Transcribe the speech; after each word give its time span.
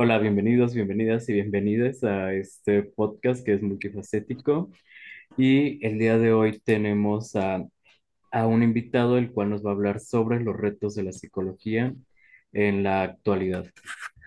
Hola, 0.00 0.18
bienvenidos, 0.18 0.74
bienvenidas 0.74 1.28
y 1.28 1.32
bienvenidas 1.32 2.04
a 2.04 2.32
este 2.32 2.84
podcast 2.84 3.44
que 3.44 3.54
es 3.54 3.62
multifacético. 3.62 4.70
Y 5.36 5.84
el 5.84 5.98
día 5.98 6.18
de 6.18 6.32
hoy 6.32 6.60
tenemos 6.60 7.34
a, 7.34 7.66
a 8.30 8.46
un 8.46 8.62
invitado 8.62 9.18
el 9.18 9.32
cual 9.32 9.50
nos 9.50 9.66
va 9.66 9.70
a 9.70 9.72
hablar 9.72 9.98
sobre 9.98 10.38
los 10.38 10.56
retos 10.56 10.94
de 10.94 11.02
la 11.02 11.10
psicología 11.10 11.96
en 12.52 12.84
la 12.84 13.02
actualidad. 13.02 13.66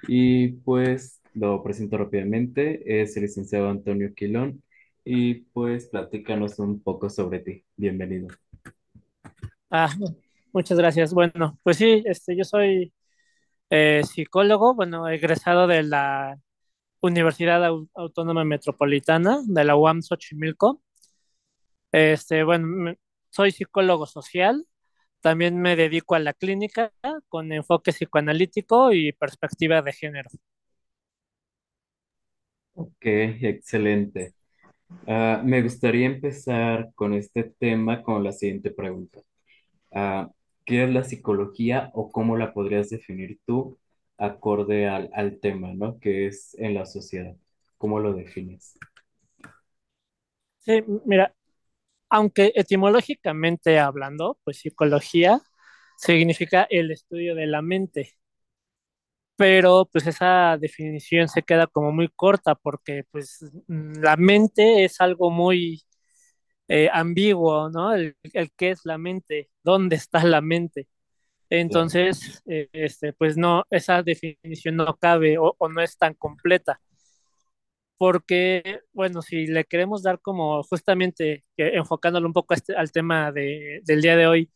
Y 0.09 0.49
pues 0.65 1.21
lo 1.33 1.63
presento 1.63 1.97
rápidamente, 1.97 3.01
es 3.01 3.15
el 3.15 3.23
licenciado 3.23 3.69
Antonio 3.69 4.13
Quilón 4.13 4.61
y 5.05 5.35
pues 5.53 5.85
platícanos 5.85 6.59
un 6.59 6.83
poco 6.83 7.09
sobre 7.09 7.39
ti. 7.39 7.63
Bienvenido. 7.77 8.27
Ah, 9.69 9.89
muchas 10.51 10.77
gracias. 10.77 11.13
Bueno, 11.13 11.57
pues 11.63 11.77
sí, 11.77 12.03
este, 12.05 12.35
yo 12.35 12.43
soy 12.43 12.91
eh, 13.71 14.03
psicólogo, 14.05 14.75
bueno, 14.75 15.09
egresado 15.09 15.67
de 15.67 15.83
la 15.83 16.39
Universidad 17.01 17.63
Au- 17.65 17.89
Autónoma 17.95 18.45
Metropolitana, 18.45 19.39
de 19.45 19.65
la 19.65 19.75
UAM 19.77 20.01
Xochimilco. 20.03 20.81
Este, 21.91 22.43
bueno, 22.43 22.95
soy 23.29 23.51
psicólogo 23.51 24.05
social, 24.05 24.65
también 25.21 25.61
me 25.61 25.75
dedico 25.77 26.15
a 26.15 26.19
la 26.19 26.33
clínica 26.33 26.93
con 27.29 27.51
enfoque 27.53 27.91
psicoanalítico 27.93 28.93
y 28.93 29.13
perspectiva 29.13 29.81
de 29.81 29.93
género. 29.93 30.29
Ok, 32.73 32.95
excelente. 33.05 34.33
Ah, 35.07 35.41
me 35.45 35.61
gustaría 35.63 36.07
empezar 36.07 36.91
con 36.95 37.13
este 37.13 37.43
tema 37.59 38.03
con 38.03 38.23
la 38.23 38.31
siguiente 38.33 38.71
pregunta. 38.71 39.21
Ah, 39.93 40.29
¿qué 40.71 40.85
es 40.85 40.89
la 40.91 41.03
psicología 41.03 41.91
o 41.93 42.11
cómo 42.11 42.37
la 42.37 42.53
podrías 42.53 42.89
definir 42.89 43.39
tú 43.45 43.77
acorde 44.17 44.87
al, 44.87 45.09
al 45.13 45.39
tema, 45.39 45.73
¿no? 45.73 45.99
Que 45.99 46.27
es 46.27 46.55
en 46.59 46.75
la 46.75 46.85
sociedad. 46.85 47.35
¿Cómo 47.77 47.99
lo 47.99 48.13
defines? 48.13 48.77
Sí, 50.59 50.83
mira, 51.05 51.33
aunque 52.09 52.53
etimológicamente 52.55 53.79
hablando, 53.79 54.39
pues 54.45 54.59
psicología 54.59 55.41
significa 55.97 56.67
el 56.69 56.91
estudio 56.91 57.35
de 57.35 57.47
la 57.47 57.61
mente. 57.63 58.15
pero 59.35 59.89
pues 59.91 60.05
esa 60.07 60.57
definición 60.59 61.27
se 61.27 61.41
queda 61.43 61.67
como 61.67 61.91
muy 61.91 62.09
corta 62.09 62.55
porque 62.55 63.03
pues 63.11 63.39
la 63.67 64.15
mente 64.17 64.83
es 64.85 65.01
algo 65.01 65.31
muy 65.31 65.83
eh, 66.71 66.89
ambiguo, 66.93 67.69
¿no? 67.69 67.93
El, 67.95 68.15
el 68.33 68.51
qué 68.57 68.71
es 68.71 68.81
la 68.85 68.97
mente, 68.97 69.49
dónde 69.63 69.95
está 69.97 70.23
la 70.25 70.41
mente. 70.41 70.87
Entonces, 71.49 72.43
eh, 72.47 72.69
este, 72.73 73.13
pues 73.13 73.37
no, 73.37 73.65
esa 73.71 74.03
definición 74.03 74.77
no 74.77 74.97
cabe 74.97 75.37
o, 75.39 75.55
o 75.59 75.69
no 75.69 75.81
es 75.81 75.97
tan 75.97 76.15
completa, 76.15 76.81
porque, 77.97 78.79
bueno, 78.93 79.21
si 79.21 79.45
le 79.47 79.65
queremos 79.65 80.01
dar 80.03 80.19
como 80.21 80.63
justamente, 80.63 81.45
que 81.55 81.69
enfocándolo 81.75 82.27
un 82.27 82.33
poco 82.33 82.53
este- 82.53 82.75
al 82.75 82.91
tema 82.91 83.31
de, 83.31 83.81
del 83.85 84.01
día 84.01 84.15
de 84.17 84.27
hoy, 84.27 84.51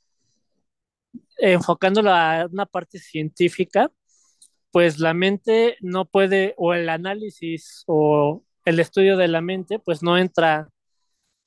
enfocándolo 1.37 2.11
a 2.11 2.47
una 2.51 2.65
parte 2.65 2.99
científica, 2.99 3.91
pues 4.71 4.99
la 4.99 5.13
mente 5.13 5.77
no 5.81 6.05
puede, 6.05 6.53
o 6.57 6.73
el 6.73 6.89
análisis 6.89 7.83
o 7.87 8.43
el 8.65 8.79
estudio 8.79 9.17
de 9.17 9.27
la 9.27 9.41
mente, 9.41 9.79
pues 9.79 10.03
no 10.03 10.17
entra 10.17 10.69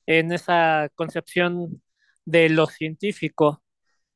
en 0.09 0.31
esa 0.31 0.89
concepción 0.95 1.83
de 2.25 2.49
lo 2.49 2.65
científico, 2.65 3.61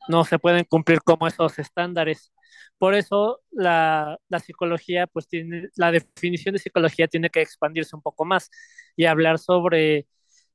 no 0.09 0.25
se 0.25 0.39
pueden 0.39 0.65
cumplir 0.65 1.01
como 1.03 1.27
esos 1.27 1.59
estándares. 1.59 2.33
Por 2.79 2.95
eso 2.95 3.41
la, 3.51 4.19
psicología, 4.43 5.05
pues 5.07 5.27
tiene, 5.27 5.69
la 5.75 5.91
definición 5.91 6.53
de 6.53 6.59
psicología 6.59 7.07
tiene 7.07 7.29
que 7.29 7.41
expandirse 7.41 7.95
un 7.95 8.01
poco 8.01 8.25
más 8.25 8.49
y 8.95 9.05
hablar 9.05 9.37
sobre 9.37 10.07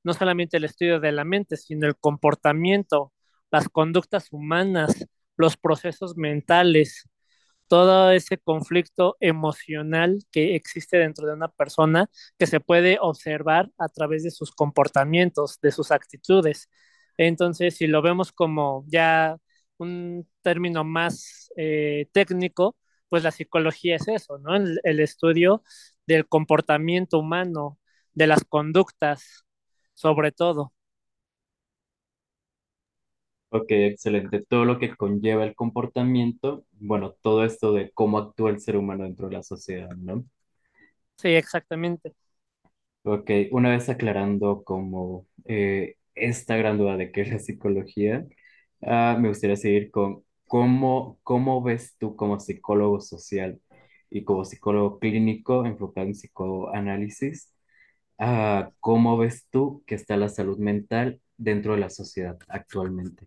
no 0.02 0.12
solamente 0.12 0.56
el 0.56 0.64
estudio 0.64 0.98
de 1.00 1.12
la 1.12 1.24
mente, 1.24 1.56
sino 1.56 1.86
el 1.86 1.96
comportamiento, 1.96 3.12
las 3.52 3.68
conductas 3.68 4.32
humanas, 4.32 5.06
los 5.36 5.56
procesos 5.56 6.16
mentales, 6.16 7.08
todo 7.68 8.10
ese 8.12 8.38
conflicto 8.38 9.16
emocional 9.20 10.18
que 10.32 10.54
existe 10.56 10.96
dentro 10.98 11.26
de 11.26 11.34
una 11.34 11.48
persona 11.48 12.08
que 12.38 12.46
se 12.46 12.60
puede 12.60 12.98
observar 13.00 13.70
a 13.78 13.88
través 13.88 14.24
de 14.24 14.30
sus 14.30 14.52
comportamientos, 14.52 15.60
de 15.60 15.72
sus 15.72 15.90
actitudes. 15.92 16.68
Entonces, 17.16 17.76
si 17.76 17.86
lo 17.86 18.02
vemos 18.02 18.32
como 18.32 18.84
ya 18.88 19.36
un 19.78 20.28
término 20.42 20.84
más 20.84 21.50
eh, 21.56 22.08
técnico, 22.12 22.76
pues 23.08 23.22
la 23.24 23.30
psicología 23.30 23.96
es 23.96 24.08
eso, 24.08 24.38
¿no? 24.38 24.56
El, 24.56 24.80
el 24.84 25.00
estudio 25.00 25.62
del 26.06 26.26
comportamiento 26.28 27.18
humano, 27.18 27.78
de 28.14 28.26
las 28.26 28.44
conductas, 28.44 29.44
sobre 29.94 30.32
todo. 30.32 30.72
Ok, 33.50 33.66
excelente. 33.70 34.42
Todo 34.47 34.64
lo 34.66 34.78
que 34.78 34.94
conlleva 34.97 35.44
el 35.44 35.54
comportamiento, 35.54 36.64
bueno, 36.72 37.14
todo 37.22 37.44
esto 37.44 37.72
de 37.72 37.91
cómo 37.92 38.19
actúa 38.19 38.50
el 38.50 38.60
ser 38.60 38.76
humano 38.76 39.04
dentro 39.04 39.28
de 39.28 39.34
la 39.36 39.42
sociedad, 39.42 39.91
¿no? 39.97 40.25
Sí, 41.16 41.28
exactamente. 41.36 42.14
Ok, 43.04 43.31
una 43.53 43.70
vez 43.70 43.88
aclarando 43.88 44.64
como 44.64 45.26
eh, 45.47 45.97
esta 46.14 46.56
gran 46.56 46.76
duda 46.78 46.97
de 46.97 47.10
qué 47.10 47.22
es 47.22 47.31
la 47.31 47.38
psicología, 47.38 48.26
ah, 48.82 49.16
me 49.19 49.28
gustaría 49.28 49.56
seguir 49.56 49.91
con 49.91 50.25
cómo, 50.47 51.19
cómo 51.22 51.62
ves 51.62 51.97
tú 51.98 52.16
como 52.16 52.38
psicólogo 52.38 53.00
social 53.00 53.60
y 54.10 54.25
como 54.25 54.44
psicólogo 54.44 54.98
clínico 54.98 55.64
enfocado 55.64 56.06
en 56.06 56.12
psicoanálisis, 56.12 57.54
ah, 58.19 58.72
cómo 58.81 59.19
ves 59.19 59.47
tú 59.50 59.84
que 59.87 59.94
está 59.97 60.16
la 60.16 60.28
salud 60.28 60.58
mental 60.58 61.20
dentro 61.38 61.75
de 61.75 61.81
la 61.81 61.88
sociedad 61.88 62.37
actualmente. 62.49 63.26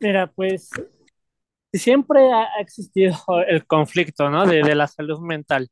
Mira, 0.00 0.26
pues 0.26 0.70
siempre 1.72 2.32
ha 2.32 2.60
existido 2.60 3.14
el 3.48 3.66
conflicto, 3.66 4.30
¿no? 4.30 4.46
De, 4.46 4.62
de 4.62 4.74
la 4.74 4.86
salud 4.88 5.20
mental. 5.20 5.70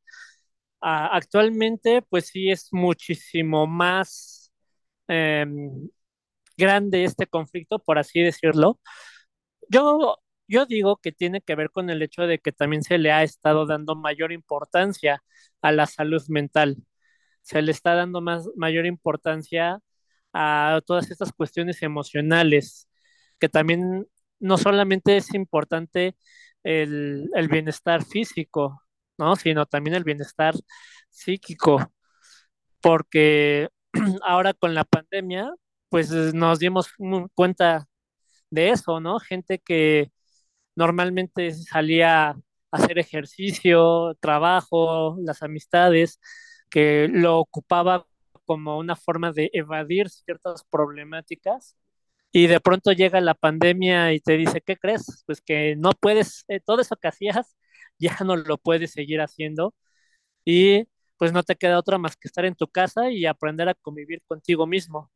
Uh, 0.82 1.08
actualmente, 1.12 2.02
pues 2.02 2.26
sí 2.28 2.50
es 2.50 2.68
muchísimo 2.72 3.66
más 3.66 4.52
eh, 5.08 5.46
grande 6.56 7.04
este 7.04 7.26
conflicto, 7.26 7.78
por 7.78 7.98
así 7.98 8.20
decirlo. 8.22 8.80
Yo, 9.68 10.18
yo 10.48 10.66
digo 10.66 10.96
que 10.98 11.12
tiene 11.12 11.40
que 11.40 11.54
ver 11.54 11.70
con 11.70 11.90
el 11.90 12.02
hecho 12.02 12.22
de 12.26 12.38
que 12.38 12.52
también 12.52 12.82
se 12.82 12.98
le 12.98 13.12
ha 13.12 13.22
estado 13.22 13.66
dando 13.66 13.94
mayor 13.96 14.32
importancia 14.32 15.22
a 15.62 15.72
la 15.72 15.86
salud 15.86 16.22
mental. 16.28 16.76
Se 17.42 17.62
le 17.62 17.72
está 17.72 17.94
dando 17.94 18.20
más, 18.20 18.48
mayor 18.56 18.86
importancia 18.86 19.80
a 20.32 20.80
todas 20.86 21.10
estas 21.10 21.32
cuestiones 21.32 21.82
emocionales, 21.82 22.88
que 23.38 23.48
también 23.48 24.06
no 24.40 24.58
solamente 24.58 25.16
es 25.16 25.34
importante 25.34 26.16
el, 26.64 27.30
el 27.34 27.48
bienestar 27.48 28.04
físico, 28.04 28.82
¿no? 29.18 29.36
Sino 29.36 29.66
también 29.66 29.94
el 29.96 30.04
bienestar 30.04 30.54
psíquico, 31.10 31.92
porque 32.80 33.68
ahora 34.24 34.54
con 34.54 34.74
la 34.74 34.84
pandemia, 34.84 35.52
pues 35.88 36.10
nos 36.10 36.58
dimos 36.58 36.88
cuenta 37.34 37.86
de 38.50 38.70
eso, 38.70 39.00
¿no? 39.00 39.18
Gente 39.20 39.58
que 39.60 40.12
normalmente 40.76 41.52
salía 41.54 42.30
a 42.30 42.36
hacer 42.72 42.98
ejercicio, 42.98 44.16
trabajo, 44.20 45.16
las 45.20 45.42
amistades, 45.42 46.20
que 46.70 47.08
lo 47.10 47.38
ocupaba 47.40 48.06
como 48.46 48.78
una 48.78 48.96
forma 48.96 49.32
de 49.32 49.50
evadir 49.52 50.10
ciertas 50.10 50.64
problemáticas. 50.70 51.76
Y 52.32 52.46
de 52.48 52.60
pronto 52.60 52.92
llega 52.92 53.20
la 53.20 53.34
pandemia 53.34 54.12
y 54.14 54.20
te 54.20 54.36
dice, 54.38 54.62
¿qué 54.62 54.76
crees? 54.76 55.24
Pues 55.26 55.40
que 55.42 55.76
no 55.76 55.92
puedes, 55.92 56.44
eh, 56.48 56.60
todo 56.60 56.80
eso 56.80 56.96
que 56.96 57.08
hacías, 57.08 57.56
ya 57.98 58.16
no 58.24 58.36
lo 58.36 58.58
puedes 58.58 58.92
seguir 58.92 59.20
haciendo 59.20 59.74
y 60.44 60.84
pues 61.18 61.32
no 61.32 61.42
te 61.44 61.56
queda 61.56 61.78
otra 61.78 61.98
más 61.98 62.16
que 62.16 62.28
estar 62.28 62.44
en 62.44 62.54
tu 62.56 62.68
casa 62.68 63.10
y 63.10 63.26
aprender 63.26 63.68
a 63.68 63.74
convivir 63.74 64.22
contigo 64.26 64.66
mismo. 64.66 65.10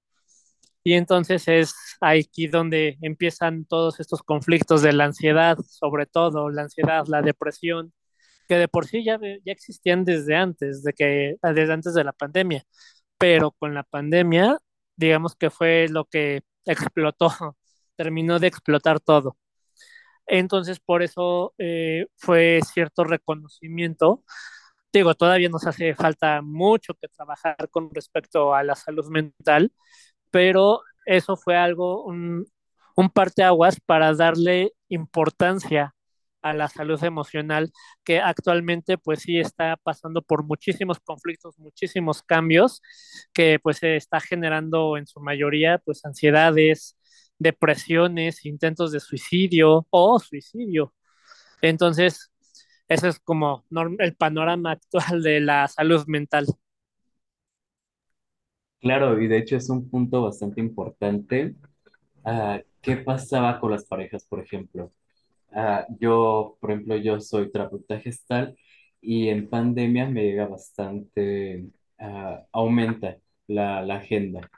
Y 0.84 0.94
entonces 0.94 1.48
es 1.48 1.74
aquí 2.00 2.46
donde 2.46 2.96
empiezan 3.02 3.64
todos 3.64 3.98
estos 4.00 4.22
conflictos 4.22 4.82
de 4.82 4.92
la 4.92 5.06
ansiedad, 5.06 5.58
sobre 5.68 6.06
todo 6.06 6.48
la 6.50 6.62
ansiedad, 6.62 7.04
la 7.08 7.22
depresión, 7.22 7.92
que 8.48 8.56
de 8.56 8.68
por 8.68 8.86
sí 8.86 9.04
ya, 9.04 9.18
ya 9.20 9.52
existían 9.52 10.04
desde 10.04 10.36
antes, 10.36 10.82
de 10.84 10.92
que, 10.92 11.36
desde 11.42 11.72
antes 11.72 11.94
de 11.94 12.04
la 12.04 12.12
pandemia, 12.12 12.62
pero 13.18 13.52
con 13.52 13.74
la 13.74 13.82
pandemia, 13.84 14.58
digamos 14.96 15.36
que 15.36 15.50
fue 15.50 15.88
lo 15.88 16.04
que 16.06 16.42
explotó, 16.64 17.28
terminó 17.96 18.38
de 18.38 18.48
explotar 18.48 19.00
todo. 19.00 19.36
Entonces, 20.26 20.80
por 20.80 21.02
eso 21.02 21.54
eh, 21.58 22.06
fue 22.16 22.60
cierto 22.74 23.04
reconocimiento 23.04 24.24
digo, 24.92 25.14
todavía 25.14 25.48
nos 25.48 25.66
hace 25.66 25.94
falta 25.94 26.42
mucho 26.42 26.94
que 26.94 27.08
trabajar 27.08 27.68
con 27.70 27.90
respecto 27.92 28.54
a 28.54 28.62
la 28.62 28.74
salud 28.74 29.06
mental, 29.10 29.72
pero 30.30 30.82
eso 31.06 31.36
fue 31.36 31.56
algo, 31.56 32.04
un, 32.04 32.46
un 32.96 33.10
parteaguas 33.10 33.78
para 33.80 34.14
darle 34.14 34.72
importancia 34.88 35.94
a 36.50 36.54
la 36.54 36.69
salud 36.69 37.02
emocional, 37.04 37.72
que 38.04 38.20
actualmente 38.20 38.98
pues 38.98 39.20
sí 39.22 39.38
está 39.38 39.76
pasando 39.76 40.22
por 40.22 40.44
muchísimos 40.44 41.00
conflictos, 41.00 41.58
muchísimos 41.58 42.22
cambios, 42.22 42.82
que 43.32 43.58
pues 43.62 43.78
se 43.78 43.96
está 43.96 44.20
generando 44.20 44.96
en 44.96 45.06
su 45.06 45.20
mayoría 45.20 45.78
pues 45.78 46.04
ansiedades, 46.04 46.96
depresiones, 47.38 48.44
intentos 48.46 48.93
de 48.93 49.00
suicidio 49.00 49.87
o 49.90 50.19
suicidio. 50.20 50.94
Entonces, 51.62 52.32
ese 52.88 53.08
es 53.08 53.20
como 53.20 53.64
el 53.99 54.16
panorama 54.16 54.72
actual 54.72 55.22
de 55.22 55.40
la 55.40 55.69
salud 55.69 56.04
mental. 56.06 56.46
Claro, 58.81 59.20
y 59.20 59.26
de 59.28 59.38
hecho 59.38 59.56
es 59.56 59.69
un 59.70 59.88
punto 59.90 60.22
bastante 60.22 60.60
importante. 60.60 61.54
Ah, 62.25 62.60
¿qué 62.82 62.96
pasaba 62.99 63.60
con 63.60 63.72
las 63.72 63.87
parejas, 63.87 64.26
por 64.26 64.40
ejemplo? 64.40 64.92
Ah, 65.58 65.86
yo, 66.00 66.58
por 66.60 66.70
ejemplo, 66.72 66.96
yo 66.96 67.18
soy 67.20 67.50
terapeuta 67.50 67.98
gestal 68.00 68.56
y 69.00 69.28
en 69.28 69.48
pandemia 69.48 70.06
me 70.08 70.22
llega 70.24 70.46
bastante, 70.48 71.66
ah, 71.98 72.42
aumenta 72.52 73.16
la, 73.46 73.82
la 73.82 73.96
agenda. 73.96 74.50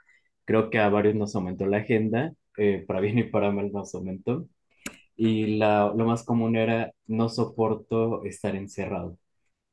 Creo 0.45 0.69
que 0.69 0.79
a 0.79 0.89
varios 0.89 1.15
nos 1.15 1.35
aumentó 1.35 1.65
la 1.67 1.77
agenda, 1.77 2.33
eh, 2.57 2.83
para 2.87 2.99
bien 3.01 3.19
y 3.19 3.23
para 3.23 3.51
mal 3.51 3.71
nos 3.71 3.95
aumentó. 3.95 4.47
Y 5.15 5.57
la, 5.57 5.93
lo 5.95 6.05
más 6.05 6.23
común 6.23 6.55
era, 6.57 6.93
no 7.07 7.29
soporto 7.29 8.23
estar 8.25 8.55
encerrado 8.55 9.17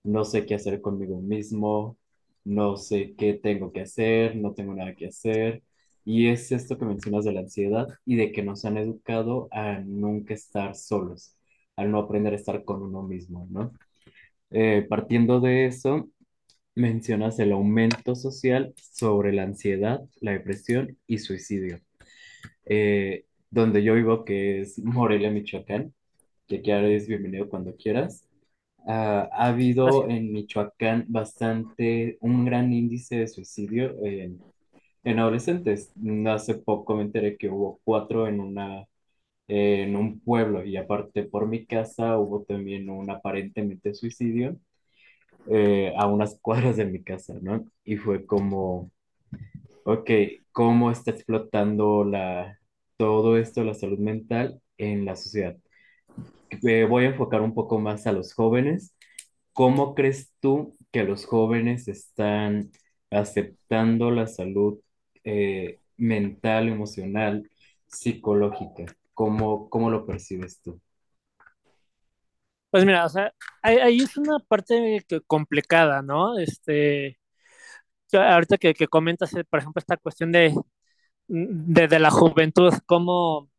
no 0.04 0.24
sé 0.24 0.46
qué 0.46 0.54
hacer 0.56 0.80
conmigo 0.82 1.20
mismo, 1.20 1.98
no 2.44 2.76
sé 2.76 3.14
qué 3.16 3.34
tengo 3.34 3.72
que 3.72 3.82
hacer, 3.82 4.36
no 4.36 4.54
tengo 4.54 4.74
nada 4.74 4.94
que 4.96 5.06
hacer. 5.08 5.62
Y 6.06 6.28
es 6.28 6.52
esto 6.52 6.78
que 6.78 6.84
mencionas 6.84 7.24
de 7.24 7.32
la 7.32 7.40
ansiedad 7.40 7.88
y 8.06 8.14
de 8.14 8.30
que 8.30 8.44
nos 8.44 8.64
han 8.64 8.78
educado 8.78 9.48
a 9.50 9.80
nunca 9.80 10.34
estar 10.34 10.76
solos, 10.76 11.36
al 11.74 11.90
no 11.90 11.98
aprender 11.98 12.32
a 12.32 12.36
estar 12.36 12.64
con 12.64 12.80
uno 12.82 13.02
mismo, 13.02 13.48
¿no? 13.50 13.72
Eh, 14.50 14.86
partiendo 14.88 15.40
de 15.40 15.66
eso, 15.66 16.08
mencionas 16.76 17.40
el 17.40 17.50
aumento 17.50 18.14
social 18.14 18.72
sobre 18.76 19.32
la 19.32 19.42
ansiedad, 19.42 20.00
la 20.20 20.30
depresión 20.32 20.96
y 21.08 21.18
suicidio. 21.18 21.80
Eh, 22.66 23.24
donde 23.50 23.82
yo 23.82 23.94
vivo, 23.94 24.24
que 24.24 24.60
es 24.60 24.78
Morelia, 24.78 25.30
Michoacán, 25.32 25.92
que 26.46 26.62
quieras 26.62 27.08
bienvenido 27.08 27.48
cuando 27.48 27.74
quieras. 27.74 28.28
Ah, 28.86 29.28
ha 29.32 29.48
habido 29.48 29.86
Gracias. 30.02 30.18
en 30.18 30.32
Michoacán 30.32 31.04
bastante, 31.08 32.16
un 32.20 32.44
gran 32.44 32.72
índice 32.72 33.16
de 33.16 33.26
suicidio 33.26 33.96
en, 34.04 34.40
en 35.06 35.20
adolescentes. 35.20 35.92
Hace 36.28 36.56
poco 36.56 36.96
me 36.96 37.02
enteré 37.04 37.38
que 37.38 37.50
hubo 37.50 37.80
cuatro 37.84 38.28
en 38.28 38.40
una, 38.40 38.86
en 39.48 39.96
un 39.96 40.20
pueblo 40.20 40.64
y 40.64 40.76
aparte 40.76 41.24
por 41.24 41.46
mi 41.48 41.66
casa 41.66 42.18
hubo 42.18 42.44
también 42.44 42.90
un 42.90 43.10
aparentemente 43.10 43.94
suicidio 43.94 44.58
eh, 45.50 45.92
a 45.98 46.06
unas 46.08 46.38
cuadras 46.42 46.76
de 46.76 46.86
mi 46.86 47.02
casa, 47.02 47.34
¿no? 47.42 47.66
Y 47.84 47.96
fue 47.96 48.26
como, 48.26 48.90
ok, 49.84 50.10
¿cómo 50.52 50.90
está 50.90 51.10
explotando 51.12 52.04
la, 52.04 52.58
todo 52.96 53.38
esto, 53.38 53.64
la 53.64 53.74
salud 53.74 53.98
mental 53.98 54.60
en 54.78 55.04
la 55.06 55.16
sociedad? 55.16 55.56
Voy 56.88 57.04
a 57.04 57.08
enfocar 57.08 57.42
un 57.42 57.54
poco 57.54 57.78
más 57.78 58.06
a 58.06 58.12
los 58.12 58.32
jóvenes 58.34 58.92
¿Cómo 59.54 59.94
crees 59.96 60.32
tú 60.40 60.78
que 60.92 61.04
los 61.04 61.26
jóvenes 61.26 61.88
están 61.88 62.72
aceptando 63.10 64.10
la 64.12 64.28
salud 64.28 64.80
eh, 65.26 65.80
mental, 65.98 66.68
emocional, 66.68 67.50
psicológica? 67.86 68.96
¿Cómo, 69.14 69.68
cómo 69.70 69.90
lo 69.90 70.06
percibes 70.06 70.60
tú? 70.62 70.80
Pues 72.70 72.84
mira, 72.84 73.06
o 73.06 73.08
sea, 73.08 73.32
ahí, 73.62 73.98
es 73.98 74.16
una 74.16 74.38
parte 74.38 75.04
complicada, 75.26 76.02
¿no? 76.02 76.38
Este, 76.38 77.18
ahorita 78.12 78.58
que, 78.58 78.74
que 78.74 78.88
comentas, 78.88 79.34
eh, 79.34 79.44
por 79.44 79.60
ejemplo, 79.60 79.80
esta 79.80 79.96
cuestión 79.96 80.32
de, 80.32 80.54
de, 81.28 81.98
la 81.98 82.10
juventud, 82.10 82.72
cómo, 82.86 83.50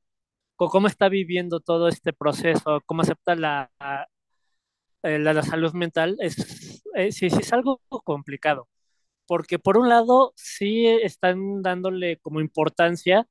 cómo 0.56 0.88
está 0.88 1.10
viviendo 1.10 1.60
todo 1.62 1.88
este 1.90 2.14
proceso, 2.14 2.82
cómo 2.86 3.02
acepta 3.02 3.36
la, 3.36 3.72
eh, 5.04 5.20
la, 5.20 5.34
la, 5.34 5.44
salud 5.44 5.74
mental, 5.74 6.18
es, 6.20 6.84
eh, 6.96 7.12
sí 7.12 7.28
es 7.28 7.54
algo 7.54 7.82
complicado, 8.04 8.68
porque 9.28 9.60
por 9.60 9.78
un 9.78 9.90
lado 9.90 10.34
sí 10.36 10.88
están 10.88 11.62
dándole 11.62 12.18
como 12.20 12.42
importancia 12.42 13.28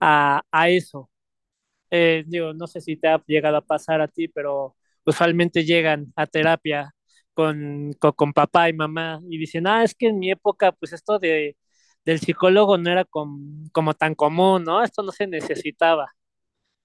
a, 0.00 0.42
a 0.50 0.68
eso. 0.70 1.10
Eh, 1.90 2.24
digo, 2.26 2.54
no 2.54 2.66
sé 2.66 2.80
si 2.80 2.96
te 2.96 3.08
ha 3.08 3.22
llegado 3.26 3.56
a 3.58 3.62
pasar 3.66 4.00
a 4.00 4.08
ti, 4.08 4.28
pero 4.28 4.76
usualmente 5.04 5.64
llegan 5.64 6.12
a 6.16 6.26
terapia 6.26 6.94
con, 7.34 7.92
con, 7.98 8.32
papá 8.32 8.68
y 8.68 8.72
mamá 8.74 9.20
y 9.28 9.38
dicen, 9.38 9.66
ah, 9.66 9.84
es 9.84 9.94
que 9.94 10.08
en 10.08 10.18
mi 10.18 10.30
época, 10.30 10.72
pues 10.72 10.92
esto 10.92 11.18
de, 11.18 11.56
del 12.04 12.20
psicólogo 12.20 12.78
no 12.78 12.90
era 12.90 13.04
com, 13.04 13.68
como 13.72 13.94
tan 13.94 14.14
común, 14.14 14.64
¿no? 14.64 14.82
Esto 14.82 15.02
no 15.02 15.12
se 15.12 15.26
necesitaba 15.26 16.12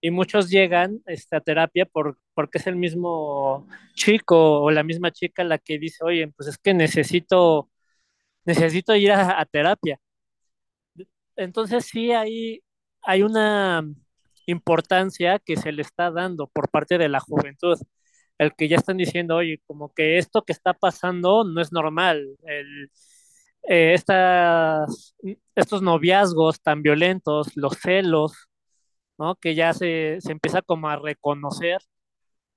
y 0.02 0.12
muchos 0.12 0.50
llegan 0.50 1.02
este, 1.08 1.36
a 1.36 1.42
terapia 1.42 1.86
por, 1.86 2.20
porque 2.34 2.60
es 2.60 2.68
el 2.68 2.76
mismo 2.76 3.68
chico 3.96 4.62
o 4.62 4.72
la 4.72 4.84
misma 4.84 5.12
chica 5.12 5.44
la 5.44 5.58
que 5.58 5.80
dice, 5.80 6.04
oye, 6.04 6.28
pues 6.38 6.50
es 6.50 6.58
que 6.60 6.74
necesito, 6.76 7.72
necesito 8.46 8.96
ir 8.96 9.12
a, 9.12 9.40
a 9.42 9.46
terapia. 9.46 10.00
Entonces 11.36 11.86
sí 11.86 12.12
hay, 12.12 12.62
hay 13.02 13.24
una 13.24 13.84
importancia 14.46 15.40
que 15.40 15.58
se 15.58 15.72
le 15.72 15.82
está 15.82 16.12
dando 16.12 16.48
por 16.48 16.70
parte 16.70 16.98
de 16.98 17.10
la 17.10 17.20
juventud, 17.20 17.78
el 18.38 18.54
que 18.56 18.68
ya 18.68 18.78
están 18.78 18.98
diciendo, 18.98 19.38
oye, 19.38 19.62
como 19.68 19.94
que 19.94 20.18
esto 20.18 20.44
que 20.44 20.54
está 20.54 20.74
pasando 20.74 21.44
no 21.46 21.62
es 21.62 21.72
normal, 21.72 22.26
eh, 22.48 23.94
estas, 23.94 25.16
estos 25.56 25.82
noviazgos 25.82 26.62
tan 26.62 26.82
violentos, 26.84 27.56
los 27.56 27.74
celos, 27.82 28.34
¿no? 29.18 29.36
Que 29.38 29.56
ya 29.56 29.74
se, 29.74 30.18
se 30.22 30.32
empieza 30.34 30.62
como 30.62 30.90
a 30.90 30.98
reconocer. 30.98 31.80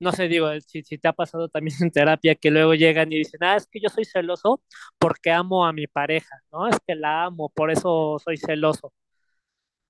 No 0.01 0.13
sé, 0.13 0.29
digo, 0.29 0.49
si, 0.61 0.83
si 0.85 0.99
te 0.99 1.09
ha 1.09 1.13
pasado 1.13 1.49
también 1.49 1.77
en 1.83 1.91
terapia 1.91 2.35
que 2.37 2.51
luego 2.51 2.75
llegan 2.75 3.13
y 3.13 3.19
dicen, 3.19 3.43
ah, 3.43 3.57
es 3.57 3.67
que 3.67 3.81
yo 3.81 3.89
soy 3.89 4.05
celoso 4.05 4.63
porque 4.99 5.31
amo 5.33 5.67
a 5.67 5.73
mi 5.73 5.87
pareja, 5.87 6.37
¿no? 6.53 6.69
Es 6.69 6.77
que 6.87 6.95
la 6.95 7.25
amo, 7.25 7.49
por 7.51 7.71
eso 7.71 8.19
soy 8.25 8.37
celoso. 8.37 8.93